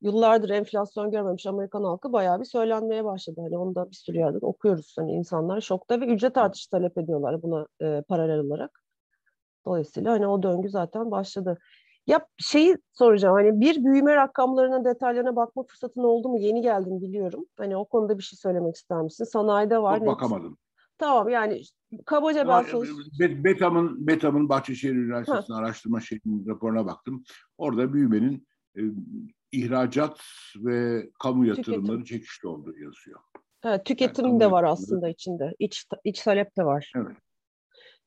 yıllardır 0.00 0.50
enflasyon 0.50 1.10
görmemiş 1.10 1.46
Amerikan 1.46 1.84
halkı 1.84 2.12
bayağı 2.12 2.40
bir 2.40 2.44
söylenmeye 2.44 3.04
başladı. 3.04 3.40
Hani 3.40 3.58
onu 3.58 3.74
da 3.74 3.90
bir 3.90 3.96
sürü 3.96 4.18
yerde 4.18 4.38
okuyoruz. 4.38 4.94
Hani 4.98 5.12
insanlar 5.12 5.60
şokta 5.60 6.00
ve 6.00 6.06
ücret 6.06 6.36
artışı 6.36 6.70
talep 6.70 6.98
ediyorlar 6.98 7.42
buna 7.42 7.66
e, 7.82 8.02
paralel 8.08 8.38
olarak. 8.38 8.84
Dolayısıyla 9.66 10.12
hani 10.12 10.26
o 10.26 10.42
döngü 10.42 10.68
zaten 10.68 11.10
başladı. 11.10 11.58
Ya 12.06 12.26
şeyi 12.38 12.76
soracağım 12.92 13.34
hani 13.34 13.60
bir 13.60 13.84
büyüme 13.84 14.16
rakamlarına 14.16 14.84
detaylarına 14.84 15.36
bakma 15.36 15.62
fırsatın 15.62 16.02
oldu 16.02 16.28
mu? 16.28 16.38
Yeni 16.38 16.62
geldim 16.62 17.00
biliyorum. 17.00 17.46
Hani 17.58 17.76
o 17.76 17.84
konuda 17.84 18.18
bir 18.18 18.22
şey 18.22 18.36
söylemek 18.36 18.76
ister 18.76 19.02
misin? 19.02 19.24
Sanayide 19.24 19.82
var. 19.82 19.98
Çok 19.98 20.08
bakamadım. 20.08 20.58
Tamam 20.98 21.28
yani 21.28 21.62
kabaca 22.06 22.48
ben 22.48 22.62
sos... 22.62 22.88
Betam'ın 23.20 24.06
Betam'ın 24.06 24.48
Bahçeşehir 24.48 24.94
Üniversitesi'nin 24.94 25.56
araştırma 25.56 26.00
şeyinin 26.00 26.46
raporuna 26.46 26.86
baktım. 26.86 27.24
Orada 27.58 27.92
büyümenin 27.92 28.46
e, 28.76 28.80
ihracat 29.52 30.20
ve 30.56 31.10
kamu 31.22 31.46
yatırımları 31.46 31.98
Tüketim. 31.98 32.04
çekişli 32.04 32.48
olduğu 32.48 32.78
yazıyor. 32.78 33.20
Evet, 33.64 33.84
tüketim 33.84 34.26
yani, 34.26 34.40
de 34.40 34.50
var 34.50 34.64
aslında 34.64 35.08
içinde. 35.08 35.54
İç, 35.58 35.86
iç 36.04 36.22
talep 36.22 36.56
de 36.56 36.64
var. 36.64 36.92
Evet. 36.96 37.16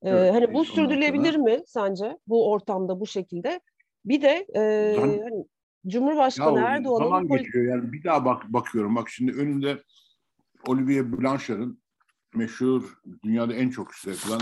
Ee, 0.02 0.10
evet, 0.10 0.34
hani 0.34 0.54
bu 0.54 0.66
sürdürülebilir 0.66 1.34
sonra... 1.34 1.44
mi 1.44 1.62
sence 1.66 2.18
bu 2.28 2.52
ortamda 2.52 3.00
bu 3.00 3.08
şekilde? 3.08 3.62
Bir 4.06 4.22
de 4.22 4.48
e, 4.56 4.94
Zan... 4.96 5.02
hani 5.02 5.46
Cumhurbaşkanı 5.88 6.60
Erdoğan'ın 6.60 7.04
zaman 7.04 7.28
geçiyor 7.28 7.66
yani 7.66 7.92
bir 7.92 8.04
daha 8.04 8.26
bak 8.26 8.54
bakıyorum 8.54 8.96
bak 8.96 9.10
şimdi 9.10 9.32
önünde 9.32 9.84
Olivier 10.68 11.12
Blanchard'ın 11.12 11.82
meşhur 12.36 13.02
dünyada 13.24 13.54
en 13.54 13.70
çok 13.70 13.96
satılan 13.96 14.42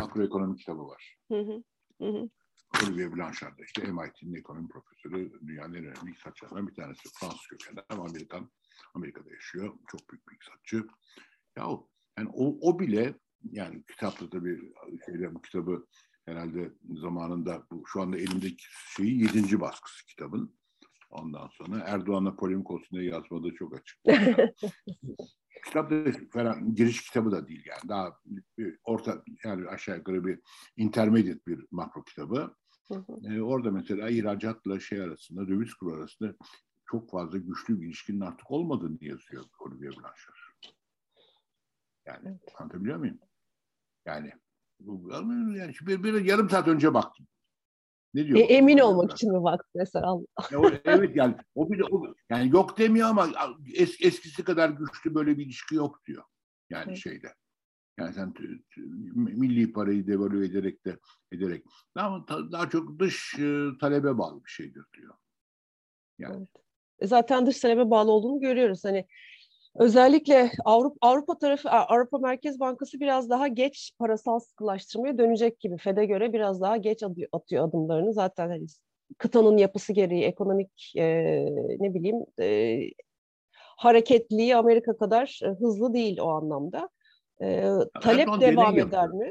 makroekonomi 0.00 0.56
kitabı 0.56 0.88
var. 0.88 1.16
Hı 1.32 1.40
hı. 1.40 1.62
Hı 2.00 2.28
Olivier 2.82 3.16
Blanchard 3.16 3.58
da 3.58 3.64
işte 3.64 3.82
MIT'nin 3.82 4.34
ekonomi 4.34 4.68
profesörü 4.68 5.32
dünyanın 5.46 5.74
en 5.74 5.84
önemli 5.84 6.10
iktisatçılarından 6.10 6.68
bir 6.68 6.74
tanesi. 6.74 7.08
Fransız 7.20 7.46
kökenli 7.46 7.80
ama 7.88 8.04
Amerikan, 8.04 8.50
Amerika'da 8.94 9.30
yaşıyor. 9.30 9.74
Çok 9.90 10.10
büyük 10.10 10.28
bir 10.28 10.34
iktisatçı. 10.34 10.76
Ya 11.56 11.64
yani 12.18 12.28
o, 12.32 12.70
o 12.70 12.78
bile 12.78 13.14
yani 13.50 13.82
kitapta 13.82 14.30
tabii 14.30 14.72
şeyde 15.06 15.34
bu 15.34 15.42
kitabı 15.42 15.86
herhalde 16.24 16.72
zamanında 17.00 17.66
bu 17.70 17.86
şu 17.86 18.02
anda 18.02 18.18
elimdeki 18.18 18.64
şeyi 18.96 19.22
yedinci 19.22 19.60
baskısı 19.60 20.06
kitabın. 20.06 20.56
Ondan 21.10 21.48
sonra 21.48 21.78
Erdoğan'la 21.78 22.36
polemik 22.36 22.70
olsun 22.70 22.98
diye 22.98 23.10
yazmadığı 23.10 23.54
çok 23.54 23.74
açık. 23.74 23.98
kitap 25.64 25.90
da 25.90 26.04
falan 26.32 26.74
giriş 26.74 27.02
kitabı 27.02 27.30
da 27.30 27.48
değil 27.48 27.64
yani. 27.66 27.88
Daha 27.88 28.18
bir 28.58 28.78
orta 28.84 29.22
yani 29.44 29.68
aşağı 29.68 29.96
yukarı 29.96 30.24
bir 30.24 30.40
intermediate 30.76 31.46
bir 31.46 31.66
makro 31.70 32.04
kitabı. 32.04 32.56
Hı 32.88 32.94
hı. 32.94 33.32
Ee, 33.32 33.42
orada 33.42 33.70
mesela 33.70 34.10
ihracatla 34.10 34.80
şey 34.80 35.00
arasında, 35.02 35.48
döviz 35.48 35.74
kuru 35.74 35.94
arasında 35.94 36.34
çok 36.86 37.10
fazla 37.10 37.38
güçlü 37.38 37.80
bir 37.80 37.86
ilişkinin 37.86 38.20
artık 38.20 38.50
olmadığını 38.50 38.98
yazıyor 39.00 39.44
Olivier 39.58 39.92
Blanchard. 39.92 40.36
Yani 42.06 42.28
evet. 42.28 42.54
anlatabiliyor 42.60 42.98
muyum? 42.98 43.18
Yani 44.06 44.32
yani 45.56 45.72
bir, 45.82 46.04
bir 46.04 46.24
yarım 46.24 46.50
saat 46.50 46.68
önce 46.68 46.94
baktım. 46.94 47.26
Ne 48.14 48.26
diyor? 48.26 48.38
E, 48.38 48.42
emin 48.42 48.78
olmak 48.78 49.12
için 49.12 49.32
mi 49.32 49.42
baktı 49.42 49.68
mesela? 49.74 50.16
evet 50.84 51.16
yani 51.16 51.34
o 51.54 51.70
bir 51.70 51.78
de 51.78 51.84
o, 51.84 52.14
yani 52.30 52.50
yok 52.50 52.78
demiyor 52.78 53.08
ama 53.08 53.28
es, 53.74 53.96
eskisi 54.00 54.44
kadar 54.44 54.68
güçlü 54.68 55.14
böyle 55.14 55.38
bir 55.38 55.46
ilişki 55.46 55.74
yok 55.74 56.06
diyor. 56.06 56.22
Yani 56.70 56.84
evet. 56.88 56.98
şeyde. 56.98 57.34
Yani 57.98 58.14
sen 58.14 58.34
milli 59.14 59.72
parayı 59.72 60.06
devalü 60.06 60.46
ederek 60.46 60.84
de 60.84 60.98
ederek 61.32 61.64
daha, 61.96 62.26
daha 62.28 62.70
çok 62.70 62.98
dış 62.98 63.34
e, 63.38 63.68
talebe 63.80 64.18
bağlı 64.18 64.44
bir 64.44 64.50
şeydir 64.50 64.84
diyor. 64.96 65.14
Yani. 66.18 66.36
Evet. 66.36 66.48
E, 66.98 67.06
zaten 67.06 67.46
dış 67.46 67.60
talebe 67.60 67.90
bağlı 67.90 68.10
olduğunu 68.10 68.40
görüyoruz. 68.40 68.84
Hani 68.84 69.06
Özellikle 69.78 70.50
Avrupa, 70.64 71.08
Avrupa 71.08 71.38
tarafı, 71.38 71.70
Avrupa 71.70 72.18
Merkez 72.18 72.60
Bankası 72.60 73.00
biraz 73.00 73.30
daha 73.30 73.48
geç 73.48 73.92
parasal 73.98 74.38
sıkılaştırmaya 74.38 75.18
dönecek 75.18 75.60
gibi. 75.60 75.78
FED'e 75.78 76.04
göre 76.04 76.32
biraz 76.32 76.60
daha 76.60 76.76
geç 76.76 77.02
atıyor 77.32 77.68
adımlarını. 77.68 78.12
Zaten 78.12 78.48
hani 78.48 78.66
kıtanın 79.18 79.56
yapısı 79.56 79.92
gereği 79.92 80.24
ekonomik 80.24 80.92
e, 80.96 81.04
ne 81.80 81.94
bileyim 81.94 82.16
e, 82.40 82.78
hareketliği 83.76 84.56
Amerika 84.56 84.96
kadar 84.96 85.40
e, 85.44 85.46
hızlı 85.46 85.94
değil 85.94 86.18
o 86.20 86.28
anlamda. 86.28 86.88
E, 87.42 87.62
talep 88.02 88.20
Erdoğan 88.20 88.40
devam 88.40 88.78
eder 88.78 89.08
mi? 89.08 89.30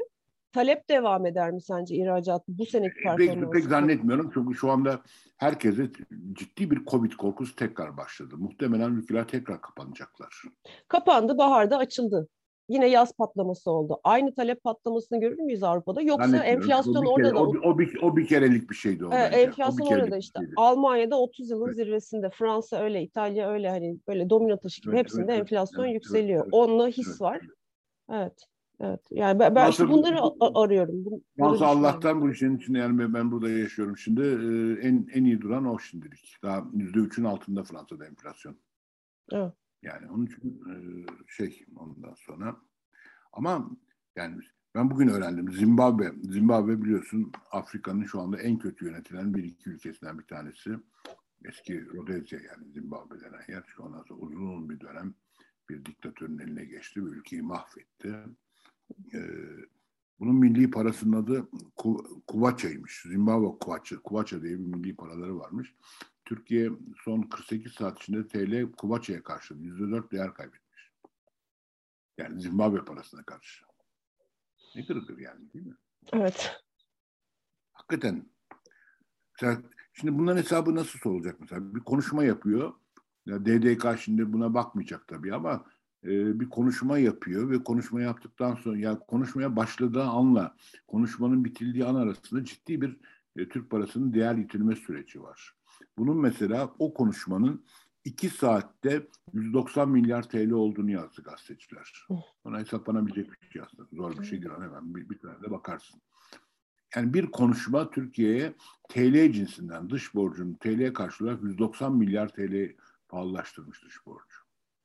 Talep 0.52 0.88
devam 0.88 1.26
eder 1.26 1.50
mi 1.50 1.62
sence 1.62 1.96
ihracat 1.96 2.42
bu 2.48 2.66
seneki 2.66 2.94
performansı? 2.94 3.40
Pek, 3.40 3.52
pek 3.52 3.64
zannetmiyorum 3.64 4.30
çünkü 4.34 4.54
şu 4.54 4.70
anda 4.70 5.00
herkese 5.36 5.90
ciddi 6.32 6.70
bir 6.70 6.84
Covid 6.84 7.12
korkusu 7.12 7.56
tekrar 7.56 7.96
başladı. 7.96 8.34
Muhtemelen 8.38 8.90
ülkeler 8.90 9.28
tekrar 9.28 9.60
kapanacaklar. 9.60 10.42
Kapandı, 10.88 11.38
baharda 11.38 11.78
açıldı. 11.78 12.28
Yine 12.68 12.86
yaz 12.86 13.16
patlaması 13.16 13.70
oldu. 13.70 14.00
Aynı 14.04 14.34
talep 14.34 14.62
patlamasını 14.62 15.20
görür 15.20 15.38
müyüz 15.38 15.62
Avrupa'da? 15.62 16.02
Yoksa 16.02 16.44
enflasyon 16.44 17.04
orada 17.06 17.28
kere, 17.28 17.34
da... 17.34 17.42
O, 17.42 17.46
o, 17.46 17.78
bir, 17.78 18.02
o 18.02 18.16
bir 18.16 18.26
kerelik 18.26 18.70
bir 18.70 18.74
şeydi 18.74 19.06
o. 19.06 19.12
E, 19.12 19.16
enflasyon 19.16 19.86
o 19.86 19.90
orada 19.94 20.16
işte. 20.16 20.40
Şeydi. 20.40 20.52
Almanya'da 20.56 21.20
30 21.20 21.50
yılın 21.50 21.66
evet. 21.66 21.76
zirvesinde. 21.76 22.30
Fransa 22.30 22.82
öyle, 22.82 23.02
İtalya 23.02 23.50
öyle 23.50 23.70
hani 23.70 23.98
böyle 24.08 24.30
domino 24.30 24.56
taşı 24.56 24.82
gibi 24.82 24.90
evet, 24.90 25.00
hepsinde 25.00 25.32
evet, 25.32 25.40
enflasyon 25.40 25.84
evet, 25.84 25.94
yükseliyor. 25.94 26.42
Evet, 26.42 26.54
Onunla 26.54 26.88
his 26.88 27.08
evet, 27.08 27.20
var. 27.20 27.40
Evet. 28.12 28.46
Evet. 28.82 29.00
Yani 29.10 29.38
ben, 29.38 29.54
ben 29.54 29.70
işte 29.70 29.88
bunları 29.88 30.18
arıyorum. 30.54 31.22
Nasıl 31.38 31.64
Allah'tan 31.64 32.20
bu 32.20 32.30
işin 32.30 32.56
içinde 32.56 32.78
yani 32.78 33.14
ben 33.14 33.30
burada 33.32 33.50
yaşıyorum 33.50 33.96
şimdi 33.96 34.22
en 34.82 35.08
en 35.12 35.24
iyi 35.24 35.40
duran 35.40 35.66
o 35.66 35.78
şimdilik. 35.78 36.36
Daha 36.42 36.64
yüzde 36.72 36.98
üçün 36.98 37.24
altında 37.24 37.64
Fransa'da 37.64 38.06
enflasyon. 38.06 38.56
Evet. 39.32 39.52
Yani 39.82 40.10
onun 40.10 40.26
için 40.26 40.60
şey 41.26 41.64
ondan 41.76 42.14
sonra 42.14 42.56
ama 43.32 43.70
yani 44.16 44.36
ben 44.74 44.90
bugün 44.90 45.08
öğrendim. 45.08 45.52
Zimbabwe, 45.52 46.12
Zimbabwe 46.22 46.82
biliyorsun 46.82 47.32
Afrika'nın 47.50 48.04
şu 48.04 48.20
anda 48.20 48.38
en 48.38 48.58
kötü 48.58 48.84
yönetilen 48.84 49.34
bir 49.34 49.44
iki 49.44 49.70
ülkesinden 49.70 50.18
bir 50.18 50.24
tanesi. 50.24 50.70
Eski 51.44 51.86
Rodezya 51.86 52.40
yani 52.40 52.72
Zimbabwe 52.72 53.20
denen 53.20 53.42
yer. 53.48 53.64
Şu 53.66 53.82
ondan 53.82 54.02
sonra 54.02 54.20
uzun 54.20 54.68
bir 54.68 54.80
dönem 54.80 55.14
bir 55.68 55.84
diktatörün 55.84 56.38
eline 56.38 56.64
geçti 56.64 57.06
ve 57.06 57.10
ülkeyi 57.10 57.42
mahvetti. 57.42 58.14
Ee, 59.14 59.18
bunun 60.20 60.34
milli 60.34 60.70
parasının 60.70 61.22
adı 61.22 61.48
Kuvaça'ymış. 62.26 63.02
Zimbabwe 63.02 63.58
Kuvaça, 63.58 64.02
Kuvaça 64.02 64.42
diye 64.42 64.52
bir 64.52 64.64
milli 64.64 64.96
paraları 64.96 65.38
varmış. 65.38 65.74
Türkiye 66.24 66.70
son 67.04 67.22
48 67.22 67.72
saat 67.72 68.02
içinde 68.02 68.28
TL 68.28 68.72
Kuvaça'ya 68.72 69.22
karşı 69.22 69.54
%4 69.54 70.10
değer 70.10 70.34
kaybetmiş. 70.34 70.90
Yani 72.18 72.40
Zimbabwe 72.40 72.84
parasına 72.84 73.22
karşı. 73.22 73.64
Ne 74.74 74.86
kırıkır 74.86 75.18
yani 75.18 75.52
değil 75.52 75.66
mi? 75.66 75.76
Evet. 76.12 76.62
Hakikaten. 77.72 78.26
Mesela, 79.32 79.62
şimdi 79.92 80.18
bunların 80.18 80.42
hesabı 80.42 80.74
nasıl 80.74 80.98
sorulacak 80.98 81.40
mesela? 81.40 81.74
Bir 81.74 81.80
konuşma 81.80 82.24
yapıyor. 82.24 82.74
Ya 83.26 83.46
DDK 83.46 83.98
şimdi 83.98 84.32
buna 84.32 84.54
bakmayacak 84.54 85.08
tabii 85.08 85.34
ama 85.34 85.64
e, 86.04 86.40
bir 86.40 86.50
konuşma 86.50 86.98
yapıyor 86.98 87.50
ve 87.50 87.64
konuşma 87.64 88.00
yaptıktan 88.00 88.54
sonra 88.54 88.76
ya 88.76 88.82
yani 88.82 88.98
konuşmaya 89.08 89.56
başladığı 89.56 90.04
anla 90.04 90.56
konuşmanın 90.88 91.44
bitildiği 91.44 91.84
an 91.84 91.94
arasında 91.94 92.44
ciddi 92.44 92.80
bir 92.80 92.96
e, 93.36 93.48
Türk 93.48 93.70
parasının 93.70 94.14
değer 94.14 94.34
yitirme 94.34 94.76
süreci 94.76 95.22
var. 95.22 95.54
Bunun 95.98 96.16
mesela 96.16 96.74
o 96.78 96.94
konuşmanın 96.94 97.64
iki 98.04 98.28
saatte 98.28 99.06
190 99.32 99.90
milyar 99.90 100.28
TL 100.28 100.50
olduğunu 100.50 100.90
yazdı 100.90 101.22
gazeteciler. 101.22 102.06
Ona 102.44 102.60
hesaplanabilecek 102.60 103.42
bir 103.42 103.50
şey 103.50 103.62
aslında. 103.62 103.88
Zor 103.92 104.18
bir 104.18 104.24
şey 104.24 104.42
değil. 104.42 104.54
Hemen 104.54 104.94
bir, 104.94 105.08
bir 105.08 105.18
tane 105.18 105.42
de 105.42 105.50
bakarsın. 105.50 106.00
Yani 106.96 107.14
bir 107.14 107.26
konuşma 107.26 107.90
Türkiye'ye 107.90 108.54
TL 108.88 109.32
cinsinden 109.32 109.90
dış 109.90 110.14
borcun 110.14 110.54
TL 110.54 110.92
karşı 110.92 111.38
190 111.42 111.96
milyar 111.96 112.28
TL 112.28 112.76
pahalılaştırmış 113.08 113.84
dış 113.84 114.06
borcu. 114.06 114.36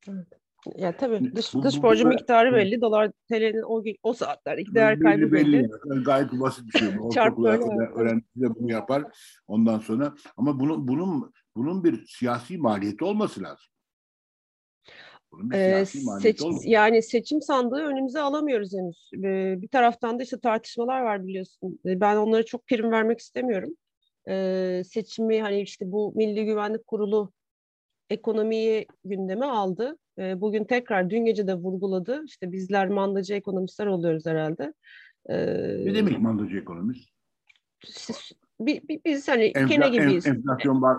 Evet. 0.08 0.28
Ya 0.76 0.98
tabii 0.98 1.36
dış, 1.36 1.54
dış 1.54 1.84
borcu 1.84 2.08
miktarı 2.08 2.54
belli. 2.54 2.82
Dolar 2.82 3.12
TL'nin 3.30 3.62
o, 3.62 3.84
o 4.04 4.14
saatlerdeki 4.14 4.76
değer 4.76 5.00
kaybı 5.00 5.32
belli. 5.32 5.54
belli. 5.54 6.04
Gayet 6.04 6.32
basit 6.32 6.66
bir 6.66 6.80
şey. 6.80 6.88
Çarpı 7.14 7.42
öğrenci 7.96 8.26
de 8.36 8.56
bunu 8.56 8.72
yapar. 8.72 9.04
Ondan 9.48 9.80
sonra 9.80 10.14
ama 10.38 10.60
bunun 10.60 10.88
bunun 10.88 11.34
bunun 11.56 11.84
bir 11.84 12.06
siyasi 12.08 12.58
maliyeti 12.58 13.04
olması 13.04 13.44
lazım. 13.44 13.68
Ee, 15.54 15.86
seç, 16.22 16.42
yani 16.64 17.04
seçim 17.04 17.42
sandığı 17.42 17.76
önümüze 17.76 18.20
alamıyoruz 18.20 18.74
henüz. 18.74 19.10
Ee, 19.16 19.62
bir 19.62 19.68
taraftan 19.68 20.20
da 20.20 20.24
işte 20.24 20.40
tartışmalar 20.40 21.02
var 21.02 21.28
biliyorsun. 21.28 21.80
Ee, 21.86 22.02
ben 22.02 22.16
onlara 22.16 22.44
çok 22.44 22.68
prim 22.68 22.92
vermek 22.92 23.20
istemiyorum. 23.20 23.70
Ee, 24.30 24.82
seçimi 24.86 25.42
hani 25.42 25.62
işte 25.62 25.92
bu 25.92 26.14
Milli 26.16 26.46
Güvenlik 26.46 26.88
Kurulu 26.88 27.32
ekonomiyi 28.10 28.88
gündeme 29.06 29.46
aldı. 29.46 29.98
Ee, 30.20 30.42
bugün 30.42 30.64
tekrar 30.64 31.10
dün 31.10 31.26
gece 31.26 31.48
de 31.48 31.54
vurguladı. 31.54 32.24
İşte 32.26 32.52
bizler 32.52 32.90
mandacı 32.90 33.34
ekonomistler 33.34 33.86
oluyoruz 33.86 34.26
herhalde. 34.26 34.74
Ee, 35.30 35.86
ne 35.86 35.96
demek 35.96 36.20
mandacı 36.20 36.58
ekonomist? 36.58 37.10
Biz, 38.60 38.80
biz 39.06 39.28
hani 39.28 39.44
Enfla, 39.44 39.68
kene 39.68 39.90
gibiyiz. 39.90 40.28
Enflasyon 40.28 40.82
var, 40.82 40.98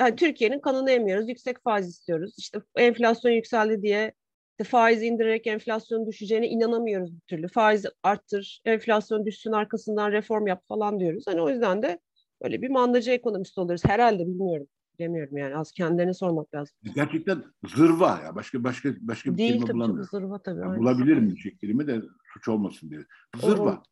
yani 0.00 0.16
Türkiye'nin 0.16 0.60
kanını 0.60 0.90
emiyoruz. 0.90 1.28
Yüksek 1.28 1.62
faiz 1.62 1.88
istiyoruz. 1.88 2.34
İşte 2.38 2.58
enflasyon 2.76 3.32
yükseldi 3.32 3.82
diye 3.82 4.12
işte 4.50 4.70
faiz 4.70 5.02
indirerek 5.02 5.46
enflasyon 5.46 6.06
düşeceğine 6.06 6.48
inanamıyoruz 6.48 7.14
bir 7.14 7.20
türlü. 7.20 7.48
Faiz 7.48 7.86
arttır, 8.02 8.60
enflasyon 8.64 9.26
düşsün 9.26 9.52
arkasından 9.52 10.12
reform 10.12 10.46
yap 10.46 10.62
falan 10.68 11.00
diyoruz. 11.00 11.24
Hani 11.26 11.40
o 11.40 11.50
yüzden 11.50 11.82
de 11.82 11.98
böyle 12.42 12.62
bir 12.62 12.68
mandacı 12.68 13.10
ekonomist 13.10 13.58
oluyoruz. 13.58 13.84
Herhalde 13.84 14.26
bilmiyorum. 14.26 14.66
Bilemiyorum 14.98 15.36
yani. 15.36 15.56
Az 15.56 15.72
kendilerine 15.72 16.14
sormak 16.14 16.54
lazım. 16.54 16.76
Gerçekten 16.94 17.44
zırva 17.74 18.20
ya. 18.24 18.34
Başka 18.34 18.64
başka 18.64 18.94
başka 19.00 19.32
bir 19.32 19.38
Değil, 19.38 19.50
kelime 19.50 19.66
tabii, 19.66 19.76
bulamıyorum. 19.76 20.08
Zırva 20.10 20.38
tabii. 20.38 20.60
Yani 20.60 20.78
bulabilirim 20.78 21.30
bir 21.30 21.36
şey 21.36 21.56
kelime 21.56 21.86
de 21.86 22.02
suç 22.32 22.48
olmasın 22.48 22.90
diye. 22.90 23.00
Zırva. 23.36 23.82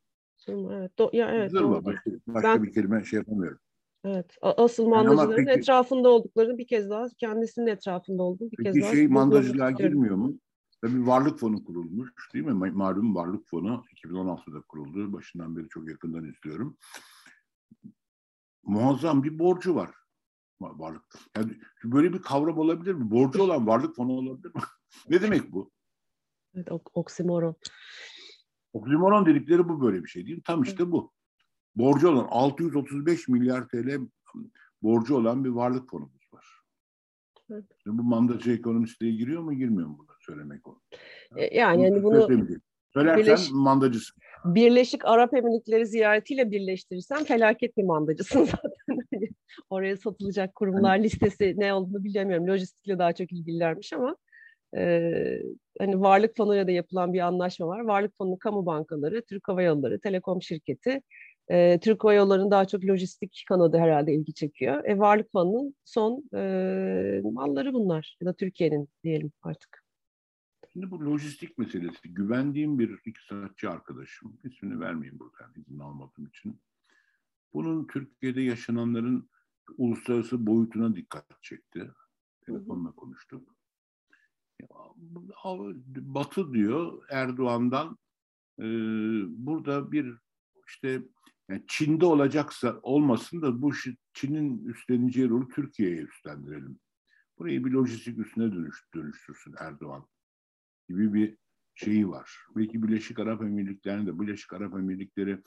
O, 0.49 0.73
evet. 0.73 0.99
Do, 0.99 1.11
ya, 1.12 1.31
evet 1.31 1.51
zırva. 1.51 1.75
Doğru. 1.75 1.85
Başka, 1.85 2.11
başka 2.27 2.49
ben, 2.49 2.62
bir 2.62 2.73
kelime 2.73 3.05
şey 3.05 3.16
yapamıyorum. 3.16 3.59
Evet. 4.05 4.37
Asıl 4.42 4.87
mandacıların 4.87 5.31
yani 5.31 5.45
peki, 5.47 5.59
etrafında 5.59 6.09
olduklarını 6.09 6.59
bir 6.59 6.66
kez 6.66 6.90
daha 6.90 7.07
kendisinin 7.19 7.66
etrafında 7.66 8.23
olduğunu 8.23 8.51
bir 8.51 8.57
peki 8.57 8.73
kez 8.73 8.83
daha. 8.83 8.90
Peki 8.90 8.97
şey 8.97 9.09
mandacılığa 9.09 9.71
girmiyor 9.71 10.16
mu? 10.16 10.38
Tabii 10.83 11.07
varlık 11.07 11.38
fonu 11.38 11.64
kurulmuş 11.64 12.11
değil 12.35 12.45
mi? 12.45 12.53
Malum 12.53 13.14
varlık 13.14 13.49
fonu 13.49 13.85
2016'da 14.05 14.61
kuruldu. 14.61 15.12
Başından 15.12 15.57
beri 15.57 15.69
çok 15.69 15.88
yakından 15.88 16.25
izliyorum. 16.25 16.77
Muazzam 18.62 19.25
bir 19.25 19.38
borcu 19.38 19.75
var. 19.75 19.90
Varlık. 20.61 21.03
Yani 21.37 21.53
böyle 21.85 22.12
bir 22.12 22.23
kavram 22.23 22.59
olabilir 22.59 22.95
mi? 22.95 23.11
Borcu 23.11 23.42
olan 23.42 23.66
varlık 23.66 23.97
fonu 23.97 24.12
olabilir 24.12 24.55
mi? 24.55 24.61
ne 25.09 25.23
demek 25.23 25.53
bu? 25.53 25.71
Evet, 26.55 26.69
oksimoron. 26.95 27.57
Oksimoron 28.73 29.27
dedikleri 29.27 29.69
bu 29.69 29.81
böyle 29.81 30.05
bir 30.05 30.09
şey 30.09 30.27
değil 30.27 30.37
mi? 30.37 30.42
Tam 30.42 30.62
işte 30.62 30.92
bu 30.92 31.12
borcu 31.77 32.09
olan 32.09 32.27
635 32.31 33.29
milyar 33.29 33.69
TL 33.69 34.01
borcu 34.83 35.16
olan 35.16 35.45
bir 35.45 35.51
varlık 35.51 35.90
fonumuz 35.90 36.33
var. 36.33 36.47
Evet. 37.51 37.64
bu 37.87 38.03
mandacı 38.03 38.53
ekonomistliğe 38.53 39.12
giriyor 39.12 39.42
mu 39.42 39.53
girmiyor 39.53 39.88
mu 39.88 39.97
bunu 39.99 40.16
söylemek 40.21 40.69
o? 40.69 40.81
E, 41.37 41.57
yani, 41.57 41.85
yani 41.85 42.03
bunu 42.03 42.29
Söylersen 42.97 43.25
Birleş... 43.25 43.51
mandacısın. 43.51 44.23
Birleşik 44.45 45.05
Arap 45.05 45.35
Emirlikleri 45.35 45.87
ziyaretiyle 45.87 46.51
birleştirirsen 46.51 47.25
felaket 47.25 47.77
bir 47.77 47.85
mandacısın 47.85 48.45
zaten. 48.45 49.06
Hani 49.46 49.64
oraya 49.70 49.96
satılacak 49.96 50.54
kurumlar 50.54 50.96
yani, 50.96 51.04
listesi 51.04 51.54
ne 51.56 51.74
olduğunu 51.74 52.04
bilemiyorum. 52.04 52.46
Lojistikle 52.46 52.98
daha 52.98 53.12
çok 53.12 53.32
ilgililermiş 53.32 53.92
ama 53.92 54.16
e, 54.76 55.12
hani 55.78 56.00
varlık 56.00 56.37
fonuyla 56.37 56.66
da 56.66 56.70
yapılan 56.70 57.12
bir 57.12 57.20
anlaşma 57.20 57.66
var. 57.66 57.80
Varlık 57.80 58.16
fonu 58.18 58.38
kamu 58.38 58.66
bankaları, 58.66 59.22
Türk 59.22 59.48
Hava 59.48 59.62
Yolları, 59.62 60.00
Telekom 60.00 60.42
şirketi 60.42 61.00
e, 61.48 61.80
Türk 61.80 62.04
Hava 62.04 62.14
Yolları'nın 62.14 62.50
daha 62.50 62.64
çok 62.64 62.85
lojistik 62.85 63.44
kanadı 63.48 63.78
herhalde 63.78 64.14
ilgi 64.14 64.35
çekiyor. 64.35 64.85
E, 64.85 64.98
Varlık 64.98 65.32
Fonu'nun 65.32 65.74
son 65.85 66.24
e, 66.35 67.20
malları 67.24 67.72
bunlar 67.72 68.16
ya 68.20 68.26
da 68.26 68.32
Türkiye'nin 68.32 68.88
diyelim 69.04 69.32
artık. 69.42 69.87
Şimdi 70.72 70.90
bu 70.90 71.06
lojistik 71.06 71.59
meselesi 71.59 72.14
güvendiğim 72.14 72.78
bir 72.78 72.98
iktisatçı 73.04 73.70
arkadaşım, 73.70 74.38
ismini 74.44 74.80
vermeyeyim 74.80 75.18
burada 75.18 75.52
izin 75.56 75.78
almadığım 75.78 76.26
için. 76.26 76.61
Bunun 77.54 77.87
Türkiye'de 77.87 78.40
yaşananların 78.42 79.30
uluslararası 79.79 80.46
boyutuna 80.46 80.96
dikkat 80.96 81.42
çekti. 81.42 81.90
Telefonla 82.46 82.92
konuştuk. 82.92 83.57
Batı 85.96 86.52
diyor 86.52 87.02
Erdoğan'dan 87.11 87.98
e, 88.59 88.64
burada 89.46 89.92
bir 89.92 90.14
işte 90.66 91.02
yani 91.48 91.64
Çin'de 91.68 92.07
olacaksa 92.07 92.81
olmasın 92.83 93.42
da 93.42 93.62
bu 93.62 93.72
Çin'in 94.14 94.64
üstleneceği 94.64 95.29
rolü 95.29 95.48
Türkiye'ye 95.48 96.02
üstlendirelim. 96.02 96.79
Burayı 97.38 97.64
bir 97.64 97.70
lojistik 97.70 98.18
üstüne 98.18 98.52
dönüş, 98.52 98.85
dönüştürsün 98.94 99.55
Erdoğan 99.59 100.07
gibi 100.88 101.14
bir 101.14 101.37
şeyi 101.74 102.09
var. 102.09 102.38
Belki 102.57 102.83
Birleşik 102.83 103.18
Arap 103.18 103.42
Emirlikleri'nde 103.42 104.20
Birleşik 104.20 104.52
Arap 104.52 104.74
Emirlikleri 104.74 105.42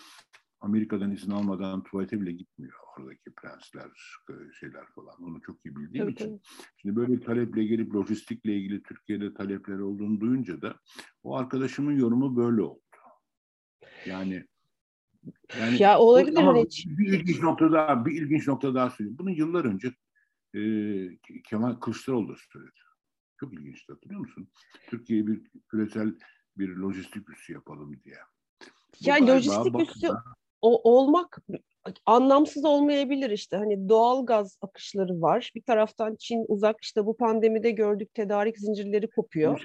Amerika'dan 0.61 1.11
izin 1.11 1.31
almadan 1.31 1.83
tuvalete 1.83 2.21
bile 2.21 2.31
gitmiyor 2.31 2.73
oradaki 2.97 3.31
prensler, 3.37 3.91
e, 4.29 4.33
şeyler 4.59 4.85
falan. 4.95 5.23
Onu 5.23 5.41
çok 5.41 5.65
iyi 5.65 5.75
bildiğim 5.75 6.03
evet, 6.03 6.15
için. 6.15 6.29
Evet. 6.29 6.41
Şimdi 6.77 6.95
böyle 6.95 7.13
bir 7.13 7.21
taleple 7.21 7.63
gelip 7.63 7.95
lojistikle 7.95 8.55
ilgili 8.55 8.83
Türkiye'de 8.83 9.33
talepler 9.33 9.79
olduğunu 9.79 10.19
duyunca 10.19 10.61
da 10.61 10.79
o 11.23 11.35
arkadaşımın 11.37 11.99
yorumu 11.99 12.35
böyle 12.35 12.61
oldu. 12.61 12.81
Yani 14.05 14.45
yani 15.59 15.81
ya 15.81 15.99
olabilir 15.99 16.37
ama 16.37 16.53
hani 16.53 16.67
bir 16.85 17.13
ilginç 17.13 17.41
nokta 17.41 17.71
daha, 17.71 18.05
bir 18.05 18.21
ilginç 18.21 18.47
nokta 18.47 18.75
daha 18.75 18.89
söyleyeyim. 18.89 19.17
Bunu 19.19 19.31
yıllar 19.31 19.65
önce 19.65 19.93
e, 20.55 20.61
Kemal 21.43 21.73
Kılıçdaroğlu 21.73 22.29
da 22.29 22.35
söyledi. 22.53 22.71
Çok 23.39 23.53
ilginç 23.53 23.89
hatırlıyor 23.89 24.19
musun? 24.19 24.49
Türkiye'ye 24.89 25.27
bir 25.27 25.41
küresel 25.67 26.15
bir 26.57 26.69
lojistik 26.69 27.29
üssü 27.29 27.53
yapalım 27.53 28.01
diye. 28.03 28.15
Yani 28.99 29.27
lojistik 29.27 29.79
üssü 29.79 30.07
o, 30.61 30.91
olmak 30.93 31.39
anlamsız 32.05 32.65
olmayabilir 32.65 33.29
işte. 33.29 33.57
Hani 33.57 33.89
doğal 33.89 34.25
gaz 34.25 34.57
akışları 34.61 35.21
var. 35.21 35.51
Bir 35.55 35.61
taraftan 35.61 36.15
Çin 36.19 36.45
uzak 36.47 36.75
işte 36.81 37.05
bu 37.05 37.17
pandemide 37.17 37.71
gördük 37.71 38.13
tedarik 38.13 38.59
zincirleri 38.59 39.09
kopuyor. 39.09 39.63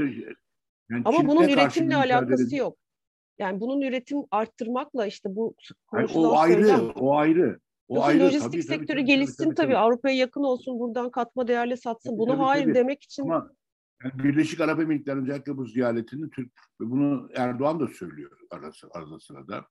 Yani 0.90 1.02
Ama 1.04 1.18
Çin'de 1.18 1.28
bunun 1.28 1.48
üretimle 1.48 1.96
alakası 1.96 2.56
yok. 2.56 2.78
Yani 3.38 3.60
bunun 3.60 3.80
üretim 3.80 4.18
arttırmakla 4.30 5.06
işte 5.06 5.36
bu 5.36 5.54
konuşulan 5.86 6.30
o 6.30 6.36
ayrı, 6.36 6.62
söylem, 6.62 6.92
o 6.96 7.16
ayrı. 7.16 7.60
O 7.88 7.94
Yoksa 7.94 8.08
ayrı, 8.08 8.24
lojistik 8.24 8.52
tabii, 8.52 8.62
sektörü 8.62 8.86
tabii, 8.86 9.04
gelişsin 9.04 9.44
tabii, 9.44 9.54
tabii, 9.54 9.66
tabii. 9.66 9.76
Avrupa'ya 9.76 10.16
yakın 10.16 10.42
olsun, 10.42 10.78
buradan 10.78 11.10
katma 11.10 11.48
değerli 11.48 11.76
satsın. 11.76 12.18
Bunu 12.18 12.32
tabii, 12.32 12.42
hayır 12.42 12.64
tabii. 12.64 12.74
demek 12.74 13.02
için 13.02 13.22
Ama 13.22 13.50
yani 14.04 14.24
Birleşik 14.24 14.60
Arap 14.60 14.80
Emirlikleri'nin 14.80 15.22
özellikle 15.22 15.56
bu 15.56 15.66
ziyaretini 15.66 16.30
Türk 16.30 16.52
bunu 16.80 17.28
Erdoğan 17.34 17.80
da 17.80 17.88
söylüyor 17.88 18.38
arası, 18.50 18.88
arada 18.90 19.20
sırada. 19.20 19.64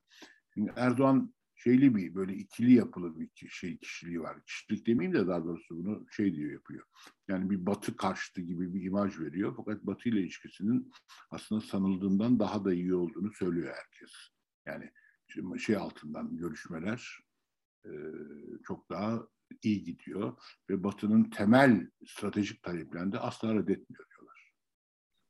Şimdi 0.53 0.73
Erdoğan 0.75 1.33
şeyli 1.55 1.95
bir 1.95 2.15
böyle 2.15 2.33
ikili 2.33 2.73
yapılı 2.73 3.19
bir 3.19 3.49
şey 3.49 3.77
kişiliği 3.77 4.21
var. 4.21 4.43
Kişilik 4.45 4.87
demeyeyim 4.87 5.17
de 5.17 5.27
daha 5.27 5.43
doğrusu 5.43 5.77
bunu 5.77 6.05
şey 6.11 6.35
diyor 6.35 6.51
yapıyor. 6.51 6.85
Yani 7.27 7.49
bir 7.49 7.65
batı 7.65 7.95
karşıtı 7.95 8.41
gibi 8.41 8.73
bir 8.73 8.83
imaj 8.83 9.19
veriyor. 9.19 9.53
Fakat 9.57 9.83
batı 9.83 10.09
ile 10.09 10.19
ilişkisinin 10.19 10.91
aslında 11.29 11.61
sanıldığından 11.61 12.39
daha 12.39 12.65
da 12.65 12.73
iyi 12.73 12.95
olduğunu 12.95 13.33
söylüyor 13.33 13.75
herkes. 13.75 14.11
Yani 14.65 14.91
şey 15.59 15.75
altından 15.75 16.37
görüşmeler 16.37 17.19
çok 18.63 18.89
daha 18.89 19.27
iyi 19.61 19.83
gidiyor 19.83 20.37
ve 20.69 20.83
Batı'nın 20.83 21.23
temel 21.23 21.89
stratejik 22.07 22.63
taleplerini 22.63 23.17
asla 23.17 23.55
reddetmiyor 23.55 24.05
diyorlar. 24.09 24.53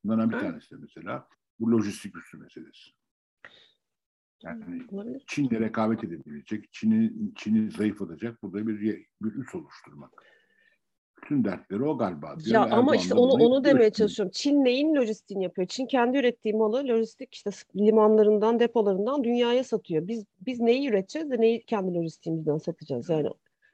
Bunlardan 0.03 0.31
bir 0.31 0.39
tanesi 0.39 0.71
de 0.71 0.75
mesela 0.79 1.27
bu 1.59 1.71
lojistik 1.71 2.17
üssü 2.17 2.37
meselesi. 2.37 2.91
Yani 4.43 5.19
Çin'le 5.27 5.59
rekabet 5.59 6.03
edebilecek, 6.03 6.73
Çin'i 6.73 7.13
Çin'i 7.35 7.71
zayıflatacak 7.71 8.43
burada 8.43 8.67
bir 8.67 8.81
bir 9.21 9.33
üs 9.35 9.55
oluşturmak. 9.55 10.23
Bütün 11.17 11.43
dertleri 11.43 11.83
o 11.83 11.97
galiba. 11.97 12.35
Ya 12.45 12.61
ama 12.61 12.67
Erdoğan'da 12.67 12.95
işte 12.95 13.13
onu 13.13 13.31
onu 13.31 13.63
demeye 13.63 13.89
çalışıyorum. 13.89 14.31
Çin 14.35 14.63
neyin 14.63 14.95
lojistiğini 14.95 15.43
yapıyor? 15.43 15.67
Çin 15.67 15.85
kendi 15.85 16.17
ürettiği 16.17 16.53
malı 16.53 16.87
lojistik 16.87 17.33
işte 17.33 17.49
limanlarından, 17.75 18.59
depolarından 18.59 19.23
dünyaya 19.23 19.63
satıyor. 19.63 20.07
Biz 20.07 20.25
biz 20.45 20.59
neyi 20.59 20.89
üreteceğiz 20.89 21.31
de 21.31 21.41
neyi 21.41 21.63
kendi 21.63 21.93
lojistiğimizden 21.93 22.57
satacağız? 22.57 23.09
Yani 23.09 23.29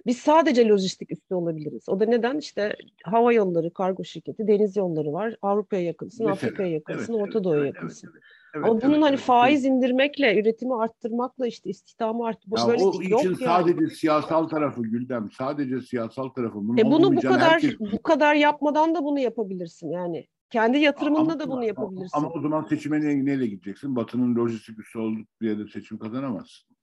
biz 0.06 0.18
sadece 0.18 0.68
lojistik 0.68 1.12
üstü 1.12 1.36
olabiliriz. 1.36 1.90
O 1.90 2.00
da 2.00 2.06
neden? 2.06 2.38
işte 2.38 2.76
hava 3.04 3.34
yolları, 3.34 3.74
kargo 3.74 4.04
şirketi, 4.04 4.48
deniz 4.48 4.78
yolları 4.78 5.14
var. 5.14 5.36
Avrupa'ya 5.42 5.84
yakınsın, 5.84 6.26
Afrika'ya 6.26 6.70
yakınsın, 6.70 7.14
evet, 7.14 7.24
Orta 7.24 7.44
Doğu'ya 7.44 7.60
evet, 7.60 7.76
yakınsın. 7.76 8.08
Evet, 8.08 8.16
evet. 8.24 8.39
Evet, 8.56 8.66
Ama 8.66 8.82
bunun 8.82 8.94
evet, 8.94 9.04
hani 9.04 9.16
evet, 9.16 9.20
faiz 9.20 9.66
indirmekle, 9.66 10.42
üretimi 10.42 10.76
arttırmakla 10.76 11.48
işte 11.48 11.70
istihdamı 11.70 12.26
arttırmak 12.26 12.68
böyle 12.68 12.84
o 12.84 13.04
yok 13.04 13.22
için 13.22 13.34
sadece 13.34 13.84
yani. 13.84 13.96
siyasal 13.96 14.48
tarafı 14.48 14.82
Güldem, 14.82 15.30
sadece 15.38 15.82
siyasal 15.82 16.30
tarafı. 16.30 16.56
Bunun 16.56 16.78
e 16.78 16.86
bunu 16.86 17.16
bu 17.16 17.22
kadar 17.22 17.52
herkes... 17.52 17.80
bu 17.80 18.04
kadar 18.04 18.36
yapmadan 18.36 18.96
da 18.96 19.04
bunu 19.04 19.20
yapabilirsin 19.20 19.92
yani. 19.92 20.28
Kendi 20.50 20.78
yatırımında 20.78 21.22
ama, 21.22 21.40
da 21.40 21.50
bunu 21.50 21.64
yapabilirsin. 21.64 22.18
Ama 22.18 22.30
o 22.30 22.42
zaman 22.42 22.64
seçime 22.64 23.02
ne, 23.02 23.26
neyle 23.26 23.48
gideceksin? 23.48 23.96
Batı'nın 23.96 24.36
lojistik 24.36 24.80
üssü 24.80 25.00
olduk 25.00 25.28
diye 25.42 25.60
de 25.60 25.68
seçim 25.68 25.98
kazanamazsın. 25.98 26.76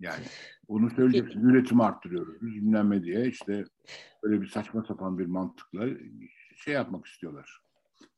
Yani 0.00 0.24
onu 0.68 0.90
söyleyeceksin. 0.90 1.40
Üretimi 1.40 1.82
arttırıyoruz. 1.82 2.42
Bilmem 2.42 3.04
diye 3.04 3.26
işte 3.26 3.64
böyle 4.22 4.40
bir 4.40 4.46
saçma 4.46 4.84
sapan 4.88 5.18
bir 5.18 5.26
mantıkla 5.26 5.86
şey 6.56 6.74
yapmak 6.74 7.06
istiyorlar. 7.06 7.65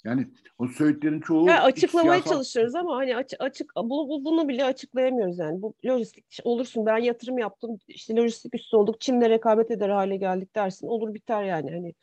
Yani 0.05 0.27
o 0.59 0.69
söylediklerin 0.69 1.21
çoğu 1.21 1.47
ya 1.47 1.63
açıklamaya 1.63 2.13
siyasal... 2.13 2.31
çalışıyoruz 2.31 2.75
ama 2.75 2.97
hani 2.97 3.17
açık 3.17 3.41
açık 3.41 3.73
bu, 3.77 4.09
bu, 4.09 4.25
bunu 4.25 4.49
bile 4.49 4.65
açıklayamıyoruz 4.65 5.39
yani. 5.39 5.63
Bu 5.63 5.75
lojistik 5.87 6.25
olursun 6.45 6.87
ben 6.87 6.99
yatırım 6.99 7.39
yaptım 7.39 7.79
işte 7.89 8.17
lojistik 8.17 8.55
üstü 8.55 8.77
olduk 8.77 9.01
Çin'le 9.01 9.21
rekabet 9.29 9.71
eder 9.71 9.89
hale 9.89 10.17
geldik 10.17 10.55
dersin 10.55 10.87
olur 10.87 11.15
biter 11.15 11.45
yani 11.45 11.71
hani 11.71 11.95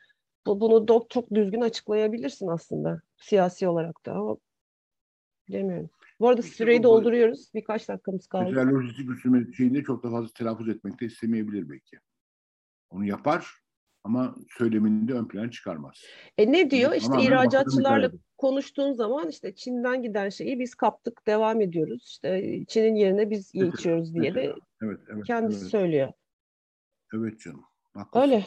bu, 0.46 0.60
bunu 0.60 0.88
da 0.88 1.00
çok 1.10 1.34
düzgün 1.34 1.62
açıklayabilirsin 1.62 2.48
aslında 2.48 3.02
siyasi 3.18 3.68
olarak 3.68 4.06
da 4.06 4.14
ama 4.14 4.38
bilemiyorum. 5.48 5.90
Bu 6.20 6.30
arada 6.30 6.42
işte 6.42 6.56
süreyi 6.56 6.84
dolduruyoruz. 6.84 7.54
Birkaç 7.54 7.88
dakikamız 7.88 8.28
kaldı. 8.28 8.46
Mesela 8.50 8.72
lojistik 8.72 9.10
üstüme 9.10 9.54
şeyinde 9.54 9.84
çok 9.84 10.04
da 10.04 10.12
fazla 10.12 10.30
telaffuz 10.34 10.70
etmek 10.70 11.02
de 11.02 11.06
istemeyebilir 11.06 11.70
belki. 11.70 12.00
Onu 12.90 13.06
yapar 13.06 13.65
ama 14.06 14.36
söylemini 14.58 15.08
de 15.08 15.14
ön 15.14 15.28
plana 15.28 15.52
çıkarmaz. 15.52 16.04
E 16.38 16.52
ne 16.52 16.72
diyor? 16.72 16.94
İşte 16.94 17.08
Tamamen 17.08 17.28
ihracatçılarla 17.28 18.12
konuştuğun 18.38 18.94
zaman 18.94 19.30
işte 19.30 19.56
Çin'den 19.56 20.04
giden 20.04 20.30
şeyi 20.30 20.60
biz 20.60 20.76
kaptık, 20.76 21.28
devam 21.28 21.62
ediyoruz. 21.62 22.04
İşte 22.08 22.60
Çin'in 22.68 22.96
yerine 22.96 23.30
biz 23.30 23.52
evet, 23.56 23.74
içiyoruz 23.74 24.14
diye 24.14 24.32
evet, 24.32 24.36
de 24.36 24.54
evet, 24.84 25.00
evet, 25.14 25.26
kendisi 25.26 25.60
evet. 25.62 25.72
söylüyor. 25.72 26.14
Evet 27.14 27.40
canım. 27.40 27.64
Haklısın. 27.94 28.22
Öyle. 28.22 28.46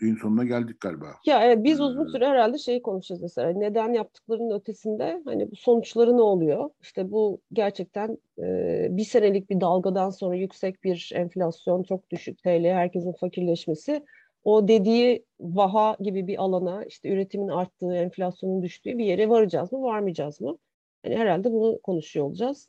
Şeyin 0.00 0.16
sonuna 0.16 0.44
geldik 0.44 0.80
galiba. 0.80 1.06
Ya 1.26 1.44
evet 1.44 1.64
biz 1.64 1.80
uzun 1.80 2.06
süre 2.06 2.26
herhalde 2.26 2.58
şeyi 2.58 2.82
konuşacağız 2.82 3.22
mesela. 3.22 3.50
Neden 3.50 3.92
yaptıklarının 3.92 4.58
ötesinde 4.58 5.22
hani 5.24 5.50
bu 5.50 5.56
sonuçları 5.56 6.16
ne 6.16 6.22
oluyor? 6.22 6.70
İşte 6.80 7.10
bu 7.10 7.40
gerçekten 7.52 8.18
e, 8.38 8.88
bir 8.90 9.04
senelik 9.04 9.50
bir 9.50 9.60
dalgadan 9.60 10.10
sonra 10.10 10.34
yüksek 10.34 10.84
bir 10.84 11.12
enflasyon, 11.14 11.82
çok 11.82 12.10
düşük 12.10 12.42
TL, 12.42 12.64
herkesin 12.64 13.12
fakirleşmesi 13.12 14.04
o 14.44 14.68
dediği 14.68 15.24
vaha 15.40 15.96
gibi 16.00 16.26
bir 16.26 16.42
alana 16.42 16.84
işte 16.84 17.12
üretimin 17.12 17.48
arttığı, 17.48 17.94
enflasyonun 17.94 18.62
düştüğü 18.62 18.98
bir 18.98 19.04
yere 19.04 19.28
varacağız 19.28 19.72
mı, 19.72 19.82
varmayacağız 19.82 20.40
mı? 20.40 20.58
Yani 21.04 21.16
herhalde 21.16 21.52
bunu 21.52 21.80
konuşuyor 21.82 22.26
olacağız. 22.26 22.68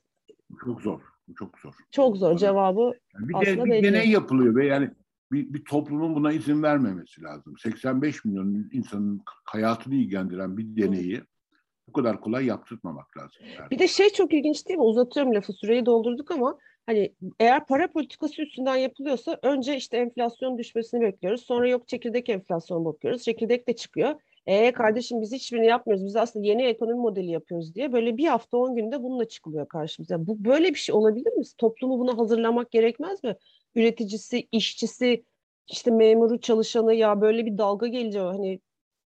Çok 0.65 0.81
zor. 0.81 1.01
Çok 1.35 1.59
zor. 1.59 1.73
Çok 1.91 2.17
zor. 2.17 2.37
Cevabı 2.37 2.93
yani 3.13 3.29
bir 3.29 3.35
aslında 3.35 3.61
de, 3.61 3.65
bir 3.65 3.71
belli. 3.71 3.83
deney 3.83 4.09
yapılıyor 4.09 4.55
ve 4.55 4.65
yani 4.65 4.89
bir, 5.31 5.53
bir 5.53 5.63
toplumun 5.65 6.15
buna 6.15 6.31
izin 6.31 6.63
vermemesi 6.63 7.21
lazım. 7.21 7.57
85 7.57 8.25
milyon 8.25 8.69
insanın 8.71 9.21
hayatını 9.45 9.95
ilgilendiren 9.95 10.57
bir 10.57 10.83
deneyi 10.83 11.21
bu 11.91 12.01
kadar 12.01 12.21
kolay 12.21 12.45
yaptırmamak 12.45 13.17
lazım. 13.17 13.45
Bir 13.71 13.79
de 13.79 13.87
şey 13.87 14.09
çok 14.09 14.33
ilginç 14.33 14.67
değil 14.67 14.79
mi? 14.79 14.85
Uzatıyorum 14.85 15.35
lafı 15.35 15.53
süreyi 15.53 15.85
doldurduk 15.85 16.31
ama 16.31 16.57
hani 16.85 17.13
eğer 17.39 17.65
para 17.65 17.91
politikası 17.91 18.41
üstünden 18.41 18.75
yapılıyorsa 18.75 19.39
önce 19.43 19.75
işte 19.75 19.97
enflasyon 19.97 20.57
düşmesini 20.57 21.01
bekliyoruz. 21.01 21.41
Sonra 21.41 21.69
yok 21.69 21.87
çekirdek 21.87 22.29
enflasyon 22.29 22.85
bakıyoruz. 22.85 23.23
Çekirdek 23.23 23.67
de 23.67 23.73
çıkıyor. 23.73 24.15
E 24.45 24.71
kardeşim 24.71 25.21
biz 25.21 25.31
hiçbirini 25.31 25.67
yapmıyoruz. 25.67 26.05
Biz 26.05 26.15
aslında 26.15 26.47
yeni 26.47 26.63
ekonomi 26.63 26.99
modeli 26.99 27.31
yapıyoruz 27.31 27.75
diye 27.75 27.93
böyle 27.93 28.17
bir 28.17 28.27
hafta 28.27 28.57
on 28.57 28.75
günde 28.75 29.03
bununla 29.03 29.25
çıkılıyor 29.25 29.67
karşımıza. 29.67 30.27
Bu 30.27 30.45
böyle 30.45 30.69
bir 30.69 30.79
şey 30.79 30.95
olabilir 30.95 31.33
mi? 31.33 31.43
Toplumu 31.57 31.99
buna 31.99 32.17
hazırlamak 32.17 32.71
gerekmez 32.71 33.23
mi? 33.23 33.35
Üreticisi, 33.75 34.47
işçisi, 34.51 35.23
işte 35.67 35.91
memuru, 35.91 36.39
çalışanı 36.39 36.93
ya 36.93 37.21
böyle 37.21 37.45
bir 37.45 37.57
dalga 37.57 37.87
gelecek 37.87 38.21
hani 38.21 38.59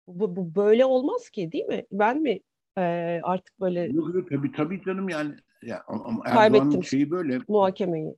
bu, 0.06 0.36
bu 0.36 0.54
böyle 0.54 0.84
olmaz 0.84 1.30
ki 1.30 1.52
değil 1.52 1.64
mi? 1.64 1.86
Ben 1.92 2.22
mi 2.22 2.40
e, 2.78 2.82
artık 3.22 3.60
böyle 3.60 3.80
Yok 3.80 4.14
yok 4.14 4.30
tabii 4.30 4.52
tabii 4.52 4.82
canım 4.82 5.08
yani 5.08 5.34
ya, 5.62 5.84
ama 5.86 6.22
Erdoğan'ın 6.26 6.80
şeyi 6.80 7.10
böyle 7.10 7.38
muhakemeyi. 7.48 8.16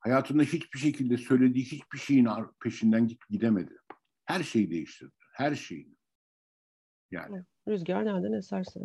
Hayatında 0.00 0.42
hiçbir 0.42 0.78
şekilde 0.78 1.16
söylediği 1.16 1.64
hiçbir 1.64 1.98
şeyin 1.98 2.28
peşinden 2.62 3.08
git 3.08 3.28
gidemedi. 3.28 3.76
Her 4.24 4.42
şeyi 4.42 4.70
değiştirdi. 4.70 5.12
Her 5.32 5.54
şeyi. 5.54 5.96
Yani. 7.10 7.42
Rüzgar 7.68 8.04
nereden 8.04 8.32
eserse. 8.32 8.80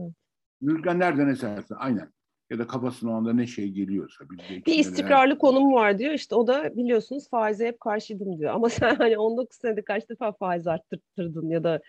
Rüzgar 0.64 1.00
nereden 1.00 1.28
eserse 1.28 1.76
aynen. 1.76 2.14
Ya 2.50 2.60
da 2.60 2.68
kafasına 2.68 3.12
o 3.12 3.14
anda 3.14 3.34
ne 3.34 3.48
şey 3.48 3.70
geliyorsa. 3.70 4.30
Bir, 4.30 4.66
bir 4.66 4.80
istikrarlı 4.80 5.30
neler... 5.30 5.40
konum 5.40 5.74
var 5.74 5.98
diyor. 5.98 6.14
İşte 6.14 6.36
o 6.36 6.48
da 6.48 6.78
biliyorsunuz 6.78 7.30
faize 7.30 7.68
hep 7.68 7.80
karşıydım 7.80 8.40
diyor. 8.40 8.54
Ama 8.54 8.70
sen 8.70 8.96
hani 8.96 9.18
19 9.18 9.58
senede 9.58 9.82
kaç 9.82 10.10
defa 10.10 10.32
faiz 10.32 10.68
arttırdın 10.68 11.50
ya 11.50 11.64
da 11.64 11.82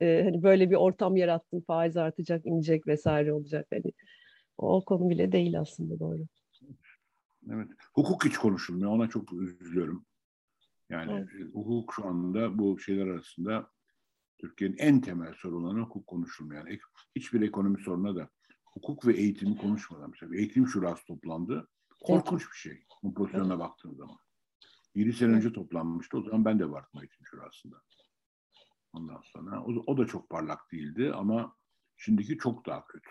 e, 0.00 0.22
hani 0.24 0.42
böyle 0.42 0.70
bir 0.70 0.76
ortam 0.76 1.16
yarattın 1.16 1.60
faiz 1.60 1.96
artacak, 1.96 2.46
inecek 2.46 2.86
vesaire 2.86 3.32
olacak. 3.32 3.66
Hani 3.70 3.92
o 4.58 4.84
konu 4.84 5.10
bile 5.10 5.32
değil 5.32 5.60
aslında 5.60 5.98
doğru. 5.98 6.26
Evet. 7.50 7.68
Hukuk 7.94 8.24
hiç 8.24 8.36
konuşulmuyor. 8.36 8.90
Ona 8.90 9.08
çok 9.08 9.32
üzülüyorum. 9.32 10.06
Yani 10.90 11.12
evet. 11.12 11.54
hukuk 11.54 11.94
şu 11.94 12.06
anda 12.06 12.58
bu 12.58 12.78
şeyler 12.78 13.06
arasında 13.06 13.70
Türkiye'nin 14.38 14.76
en 14.78 15.00
temel 15.00 15.34
sorunlarına 15.34 15.82
hukuk 15.82 16.06
konuşulmuyor. 16.06 16.66
Yani 16.66 16.80
hiçbir 17.16 17.40
ekonomi 17.40 17.82
sorununa 17.82 18.16
da 18.16 18.28
hukuk 18.64 19.06
ve 19.06 19.14
eğitimi 19.16 19.56
konuşmadan. 19.56 20.10
Mesela 20.10 20.36
eğitim 20.36 20.66
şurası 20.66 21.04
toplandı. 21.04 21.68
Korkunç 22.04 22.42
bir 22.42 22.56
şey 22.56 22.84
bu 23.02 23.14
pozisyona 23.14 23.58
baktığın 23.58 23.94
zaman. 23.94 24.16
7 24.94 25.12
sene 25.12 25.32
önce 25.32 25.52
toplanmıştı. 25.52 26.18
O 26.18 26.22
zaman 26.22 26.44
ben 26.44 26.58
de 26.58 26.70
vardım 26.70 27.00
eğitim 27.00 27.26
şurasında. 27.26 27.76
Ondan 28.96 29.20
sonra 29.24 29.64
o, 29.64 29.72
o 29.86 29.98
da 29.98 30.06
çok 30.06 30.30
parlak 30.30 30.72
değildi 30.72 31.12
ama 31.14 31.56
şimdiki 31.96 32.38
çok 32.38 32.66
daha 32.66 32.86
kötü. 32.86 33.10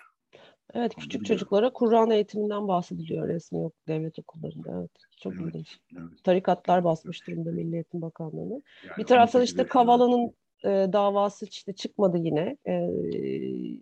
Evet 0.73 0.95
küçük 0.95 1.25
çocuklara 1.25 1.73
Kur'an 1.73 2.11
eğitiminden 2.11 2.67
bahsediliyor 2.67 3.27
resmi 3.27 3.59
yok 3.59 3.73
devlet 3.87 4.19
okullarında. 4.19 4.77
Evet 4.79 4.91
çok 5.21 5.33
evet, 5.33 5.45
ilginç. 5.45 5.79
Evet. 5.97 6.23
Tarikatlar 6.23 6.83
basmış 6.83 7.27
durumda 7.27 7.51
Milli 7.51 7.75
Eğitim 7.75 8.01
Bakanlığı'nı. 8.01 8.61
Yani 8.83 8.97
bir 8.97 9.03
taraftan 9.03 9.41
işte 9.41 9.65
Kavala'nın 9.67 10.33
e, 10.63 10.93
davası 10.93 11.45
işte 11.45 11.73
çıkmadı 11.73 12.17
yine. 12.17 12.57
E, 12.67 12.89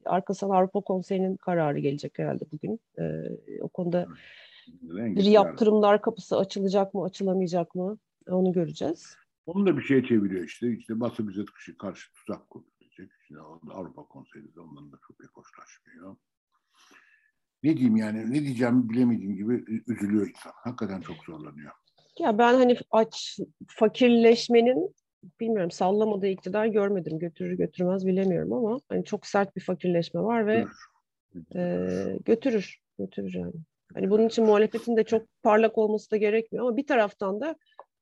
arkasından 0.05 0.55
Avrupa 0.55 0.81
Konseyi'nin 0.81 1.37
kararı 1.37 1.79
gelecek 1.79 2.19
herhalde 2.19 2.45
bugün. 2.51 2.79
E, 2.99 3.03
o 3.61 3.67
konuda 3.67 4.07
evet. 4.83 5.17
bir 5.17 5.23
yaptırımlar 5.23 6.01
kapısı 6.01 6.37
açılacak 6.37 6.93
mı 6.93 7.03
açılamayacak 7.03 7.75
mı 7.75 7.97
onu 8.29 8.51
göreceğiz. 8.51 9.15
Onu 9.45 9.65
da 9.65 9.77
bir 9.77 9.81
şeye 9.81 10.03
çeviriyor 10.03 10.43
işte. 10.43 10.73
İşte 10.73 10.99
Batı 10.99 11.27
bize 11.27 11.41
karşı 11.79 12.13
tuzak 12.13 12.49
kurulacak. 12.49 13.09
İşte 13.21 13.35
Avrupa 13.71 14.03
Konseyi 14.03 14.55
de 14.55 14.59
ondan 14.59 14.91
da 14.91 14.99
çok 15.07 15.19
pek 15.19 15.29
hoşlaşmıyor 15.33 16.15
ne 17.63 17.77
diyeyim 17.77 17.95
yani 17.95 18.33
ne 18.33 18.41
diyeceğimi 18.41 18.89
bilemediğim 18.89 19.35
gibi 19.35 19.83
üzülüyor 19.87 20.29
insan. 20.29 20.51
Hakikaten 20.55 21.01
çok 21.01 21.15
zorlanıyor. 21.25 21.71
Ya 22.19 22.37
ben 22.37 22.53
hani 22.53 22.77
aç 22.91 23.39
fakirleşmenin 23.67 24.95
bilmiyorum 25.39 25.71
sallamadığı 25.71 26.27
iktidar 26.27 26.65
görmedim. 26.65 27.19
Götürür 27.19 27.57
götürmez 27.57 28.07
bilemiyorum 28.07 28.53
ama 28.53 28.79
hani 28.89 29.05
çok 29.05 29.25
sert 29.25 29.55
bir 29.55 29.61
fakirleşme 29.61 30.21
var 30.21 30.47
ve 30.47 30.65
e, 31.55 31.87
götürür. 32.25 32.81
Götürür 32.99 33.33
yani. 33.33 33.53
Hani 33.93 34.09
bunun 34.09 34.27
için 34.27 34.45
muhalefetin 34.45 34.97
de 34.97 35.03
çok 35.03 35.27
parlak 35.43 35.77
olması 35.77 36.11
da 36.11 36.17
gerekmiyor 36.17 36.65
ama 36.65 36.77
bir 36.77 36.87
taraftan 36.87 37.41
da 37.41 37.55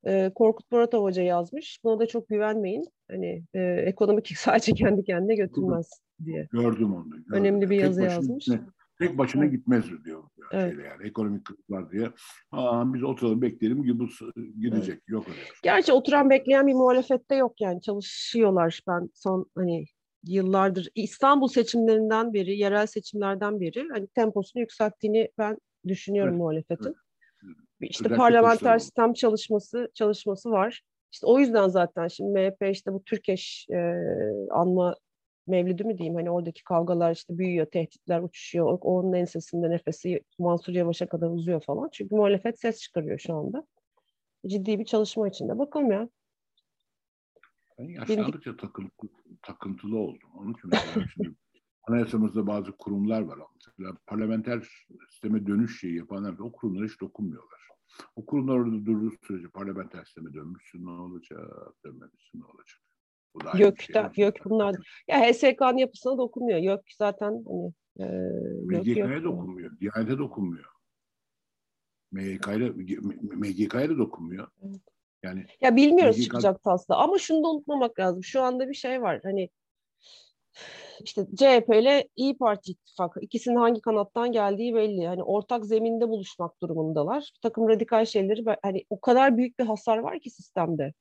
e, 0.05 0.31
Korkut 0.35 0.71
Muratov 0.71 1.03
Hoca 1.03 1.23
yazmış. 1.23 1.79
Buna 1.83 1.99
da 1.99 2.05
çok 2.05 2.27
güvenmeyin. 2.27 2.85
Hani 3.11 3.43
e, 3.53 3.61
ekonomik 3.61 4.27
sadece 4.37 4.73
kendi 4.73 5.03
kendine 5.03 5.35
götürmez 5.35 5.89
diye. 6.25 6.47
Gördüm 6.51 6.93
onu. 6.93 7.09
Gördüm. 7.09 7.25
Önemli 7.31 7.69
bir 7.69 7.77
yazı 7.77 8.03
yazmış. 8.03 8.45
Gitme, 8.45 8.65
tek 8.99 9.17
başına 9.17 9.45
gitmez 9.45 9.85
diyor. 10.05 10.23
Evet. 10.51 10.71
Şeyle 10.71 10.87
yani 10.87 11.07
ekonomik 11.07 11.45
kısıtlar 11.45 11.91
diye. 11.91 12.11
Aa, 12.51 12.93
biz 12.93 13.03
oturalım 13.03 13.41
bekleyelim 13.41 13.83
gibi 13.83 14.03
gidecek. 14.59 14.95
Evet. 14.95 15.09
Yok 15.09 15.25
öyle. 15.27 15.37
Şey. 15.37 15.53
Gerçi 15.63 15.93
oturan 15.93 16.29
bekleyen 16.29 16.67
bir 16.67 16.73
muhalefette 16.73 17.35
yok 17.35 17.61
yani 17.61 17.81
çalışıyorlar. 17.81 18.81
Ben 18.87 19.09
son 19.13 19.45
hani 19.55 19.85
yıllardır 20.23 20.89
İstanbul 20.95 21.47
seçimlerinden 21.47 22.33
beri, 22.33 22.57
yerel 22.57 22.87
seçimlerden 22.87 23.59
beri 23.59 23.87
hani 23.91 24.07
temposunu 24.07 24.61
yükselttiğini 24.61 25.29
ben 25.37 25.57
düşünüyorum 25.87 26.33
evet. 26.33 26.39
muhalefetin. 26.39 26.85
Evet. 26.85 27.08
İşte 27.81 28.05
Özellikle 28.05 28.17
parlamenter 28.17 28.79
sistem 28.79 29.13
çalışması 29.13 29.89
çalışması 29.93 30.51
var. 30.51 30.81
İşte 31.11 31.27
o 31.27 31.39
yüzden 31.39 31.67
zaten 31.67 32.07
şimdi 32.07 32.31
MHP 32.31 32.71
işte 32.71 32.93
bu 32.93 33.03
Türkeş 33.03 33.67
e, 33.69 33.77
anma 34.51 34.95
mevlüdü 35.47 35.83
mü 35.83 35.97
diyeyim 35.97 36.15
hani 36.15 36.31
oradaki 36.31 36.63
kavgalar 36.63 37.11
işte 37.11 37.37
büyüyor, 37.37 37.65
tehditler 37.65 38.21
uçuşuyor. 38.21 38.77
Onun 38.81 39.13
ensesinde 39.13 39.69
nefesi 39.69 40.21
Mansur 40.39 40.73
Yavaş'a 40.73 41.09
kadar 41.09 41.29
uzuyor 41.29 41.61
falan. 41.61 41.89
Çünkü 41.91 42.15
muhalefet 42.15 42.59
ses 42.59 42.79
çıkarıyor 42.81 43.19
şu 43.19 43.35
anda. 43.35 43.67
Ciddi 44.47 44.79
bir 44.79 44.85
çalışma 44.85 45.27
içinde. 45.27 45.59
Bakalım 45.59 45.91
ya. 45.91 46.09
Ben 47.79 47.83
yaşlandıkça 47.83 48.57
takıntılı, 48.57 49.09
takıntılı 49.41 49.97
oldum. 49.97 50.29
Onun 50.37 50.53
için 50.53 50.69
mesela 50.71 51.07
şimdi 51.13 51.35
anayasamızda 51.87 52.47
bazı 52.47 52.71
kurumlar 52.71 53.21
var. 53.21 53.39
Mesela 53.55 53.97
parlamenter 54.07 54.67
sisteme 55.09 55.47
dönüş 55.47 55.79
şeyi 55.79 55.97
yapanlar 55.97 56.39
o 56.39 56.51
kurumlara 56.51 56.85
hiç 56.85 57.01
dokunmuyorlar. 57.01 57.68
O 58.15 58.25
kurumlar 58.25 58.55
orada 58.55 58.85
durduğu 58.85 59.11
sürece 59.27 59.47
parlamenter 59.47 60.05
sisteme 60.05 60.33
dönmüşsün 60.33 60.85
ne 60.85 60.89
olacak, 60.89 61.39
dönmemişsin 61.85 62.39
ne 62.39 62.45
olacak. 62.45 62.79
YÖK'ten, 63.57 64.11
şey 64.11 64.25
YÖK 64.25 64.45
bunlar. 64.45 64.75
Ya 65.07 65.21
HSK'nın 65.21 65.77
yapısına 65.77 66.17
dokunmuyor. 66.17 66.59
YÖK 66.59 66.81
zaten 66.97 67.43
hani 67.47 67.73
e, 67.99 68.05
MGK'ya 68.65 69.23
dokunmuyor. 69.23 69.79
Diyanet'e 69.79 70.17
dokunmuyor. 70.17 70.65
MGK'ya 72.11 72.73
MGK'ya 73.21 73.89
da 73.89 73.97
dokunmuyor. 73.97 74.47
Yani 75.23 75.45
ya 75.61 75.75
bilmiyoruz 75.75 76.17
MGK... 76.17 76.23
çıkacak 76.23 76.61
aslında 76.63 76.99
ama 76.99 77.17
şunu 77.17 77.43
da 77.43 77.47
unutmamak 77.47 77.99
lazım. 77.99 78.23
Şu 78.23 78.41
anda 78.41 78.69
bir 78.69 78.73
şey 78.73 79.01
var. 79.01 79.19
Hani 79.23 79.49
işte 81.03 81.25
CHP 81.35 81.69
ile 81.75 82.09
İyi 82.15 82.37
Parti 82.37 82.71
ittifakı 82.71 83.19
ikisinin 83.19 83.55
hangi 83.55 83.81
kanattan 83.81 84.31
geldiği 84.31 84.75
belli. 84.75 85.07
Hani 85.07 85.23
ortak 85.23 85.65
zeminde 85.65 86.09
buluşmak 86.09 86.61
durumundalar. 86.61 87.31
Bir 87.35 87.41
takım 87.41 87.69
radikal 87.69 88.05
şeyleri 88.05 88.57
hani 88.63 88.85
o 88.89 89.01
kadar 89.01 89.37
büyük 89.37 89.59
bir 89.59 89.65
hasar 89.65 89.97
var 89.97 90.19
ki 90.19 90.29
sistemde. 90.29 90.93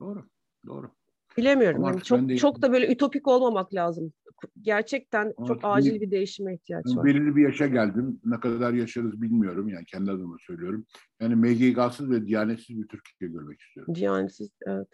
Doğru. 0.00 0.24
Doğru. 0.66 0.90
Bilemiyorum. 1.36 1.84
Yani 1.84 2.02
çok 2.02 2.28
de... 2.28 2.36
çok 2.36 2.62
da 2.62 2.72
böyle 2.72 2.92
ütopik 2.92 3.28
olmamak 3.28 3.74
lazım. 3.74 4.12
Gerçekten 4.60 5.34
Ama 5.36 5.46
çok 5.46 5.60
acil 5.62 6.00
bir 6.00 6.10
değişime 6.10 6.54
ihtiyaç 6.54 6.84
var. 6.86 7.04
Belirli 7.04 7.36
bir 7.36 7.42
yaşa 7.42 7.66
geldim. 7.66 8.20
Ne 8.24 8.40
kadar 8.40 8.72
yaşarız 8.72 9.22
bilmiyorum. 9.22 9.68
Yani 9.68 9.84
kendi 9.84 10.10
adıma 10.10 10.36
söylüyorum. 10.40 10.86
Yani 11.20 11.34
MGK'sız 11.34 12.10
ve 12.10 12.26
Diyanetsiz 12.26 12.82
bir 12.82 12.88
Türkiye 12.88 13.30
görmek 13.30 13.60
istiyorum. 13.60 13.94
Diyanetsiz 13.94 14.50
evet. 14.66 14.88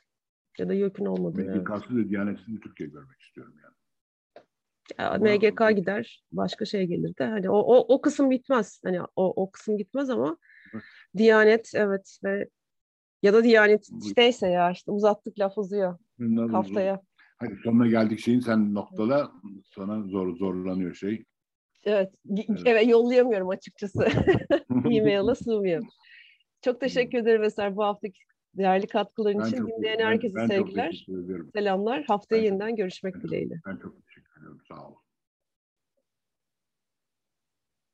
Ya 0.59 0.69
da 0.69 0.75
YÖK'ün 0.75 1.05
olmadığı. 1.05 1.41
MGK'sız 1.41 1.93
evet. 1.93 2.07
ve 2.07 2.09
Diyanetsiz 2.09 2.49
bir 2.49 2.61
Türkiye 2.61 2.89
görmek 2.89 3.21
istiyorum 3.21 3.55
yani. 3.63 3.70
MGK 4.99 5.77
gider, 5.77 6.25
başka 6.33 6.65
şey 6.65 6.87
gelir 6.87 7.17
de 7.19 7.25
hani 7.25 7.51
o, 7.51 7.59
o, 7.59 7.95
o 7.95 8.01
kısım 8.01 8.31
bitmez. 8.31 8.81
Hani 8.85 9.03
o, 9.03 9.43
o 9.43 9.51
kısım 9.51 9.79
gitmez 9.79 10.11
ama 10.11 10.37
Diyanet 11.17 11.71
evet 11.75 12.19
ve 12.25 12.49
ya 13.23 13.33
da 13.33 13.45
Diyanet 13.45 13.89
neyse 14.17 14.49
ya 14.49 14.71
işte 14.71 14.91
uzattık 14.91 15.39
laf 15.39 15.59
uzuyor 15.59 15.99
haftaya. 16.51 17.01
Hadi 17.39 17.57
sonuna 17.65 17.87
geldik 17.87 18.19
şeyin 18.19 18.41
sen 18.41 18.75
noktala 18.75 19.33
sana 19.65 20.03
zor 20.03 20.37
zorlanıyor 20.37 20.95
şey. 20.95 21.25
Evet, 21.85 22.15
evet, 22.31 22.63
evet 22.65 22.89
yollayamıyorum 22.89 23.49
açıkçası. 23.49 24.09
E-mail'a 24.91 25.35
sığmıyor. 25.35 25.85
Çok 26.63 26.81
teşekkür 26.81 27.19
ederim 27.19 27.43
Eser 27.43 27.77
bu 27.77 27.85
haftaki 27.85 28.19
değerli 28.55 28.87
katkıların 28.87 29.41
ben 29.41 29.47
için. 29.47 29.67
Dinleyen 29.67 29.99
herkese 29.99 30.37
ben, 30.37 30.49
ben 30.49 30.57
sevgiler. 30.57 31.07
Selamlar. 31.55 32.05
Haftaya 32.05 32.43
ben 32.43 32.47
yeniden 32.47 32.69
çok, 32.69 32.77
görüşmek 32.77 33.15
dileğiyle. 33.15 33.55
Ben 33.67 33.77
çok 33.77 33.95
teşekkür 34.59 34.75
ederim. 34.75 34.79
Sağ 34.83 34.87
olun. 34.89 35.10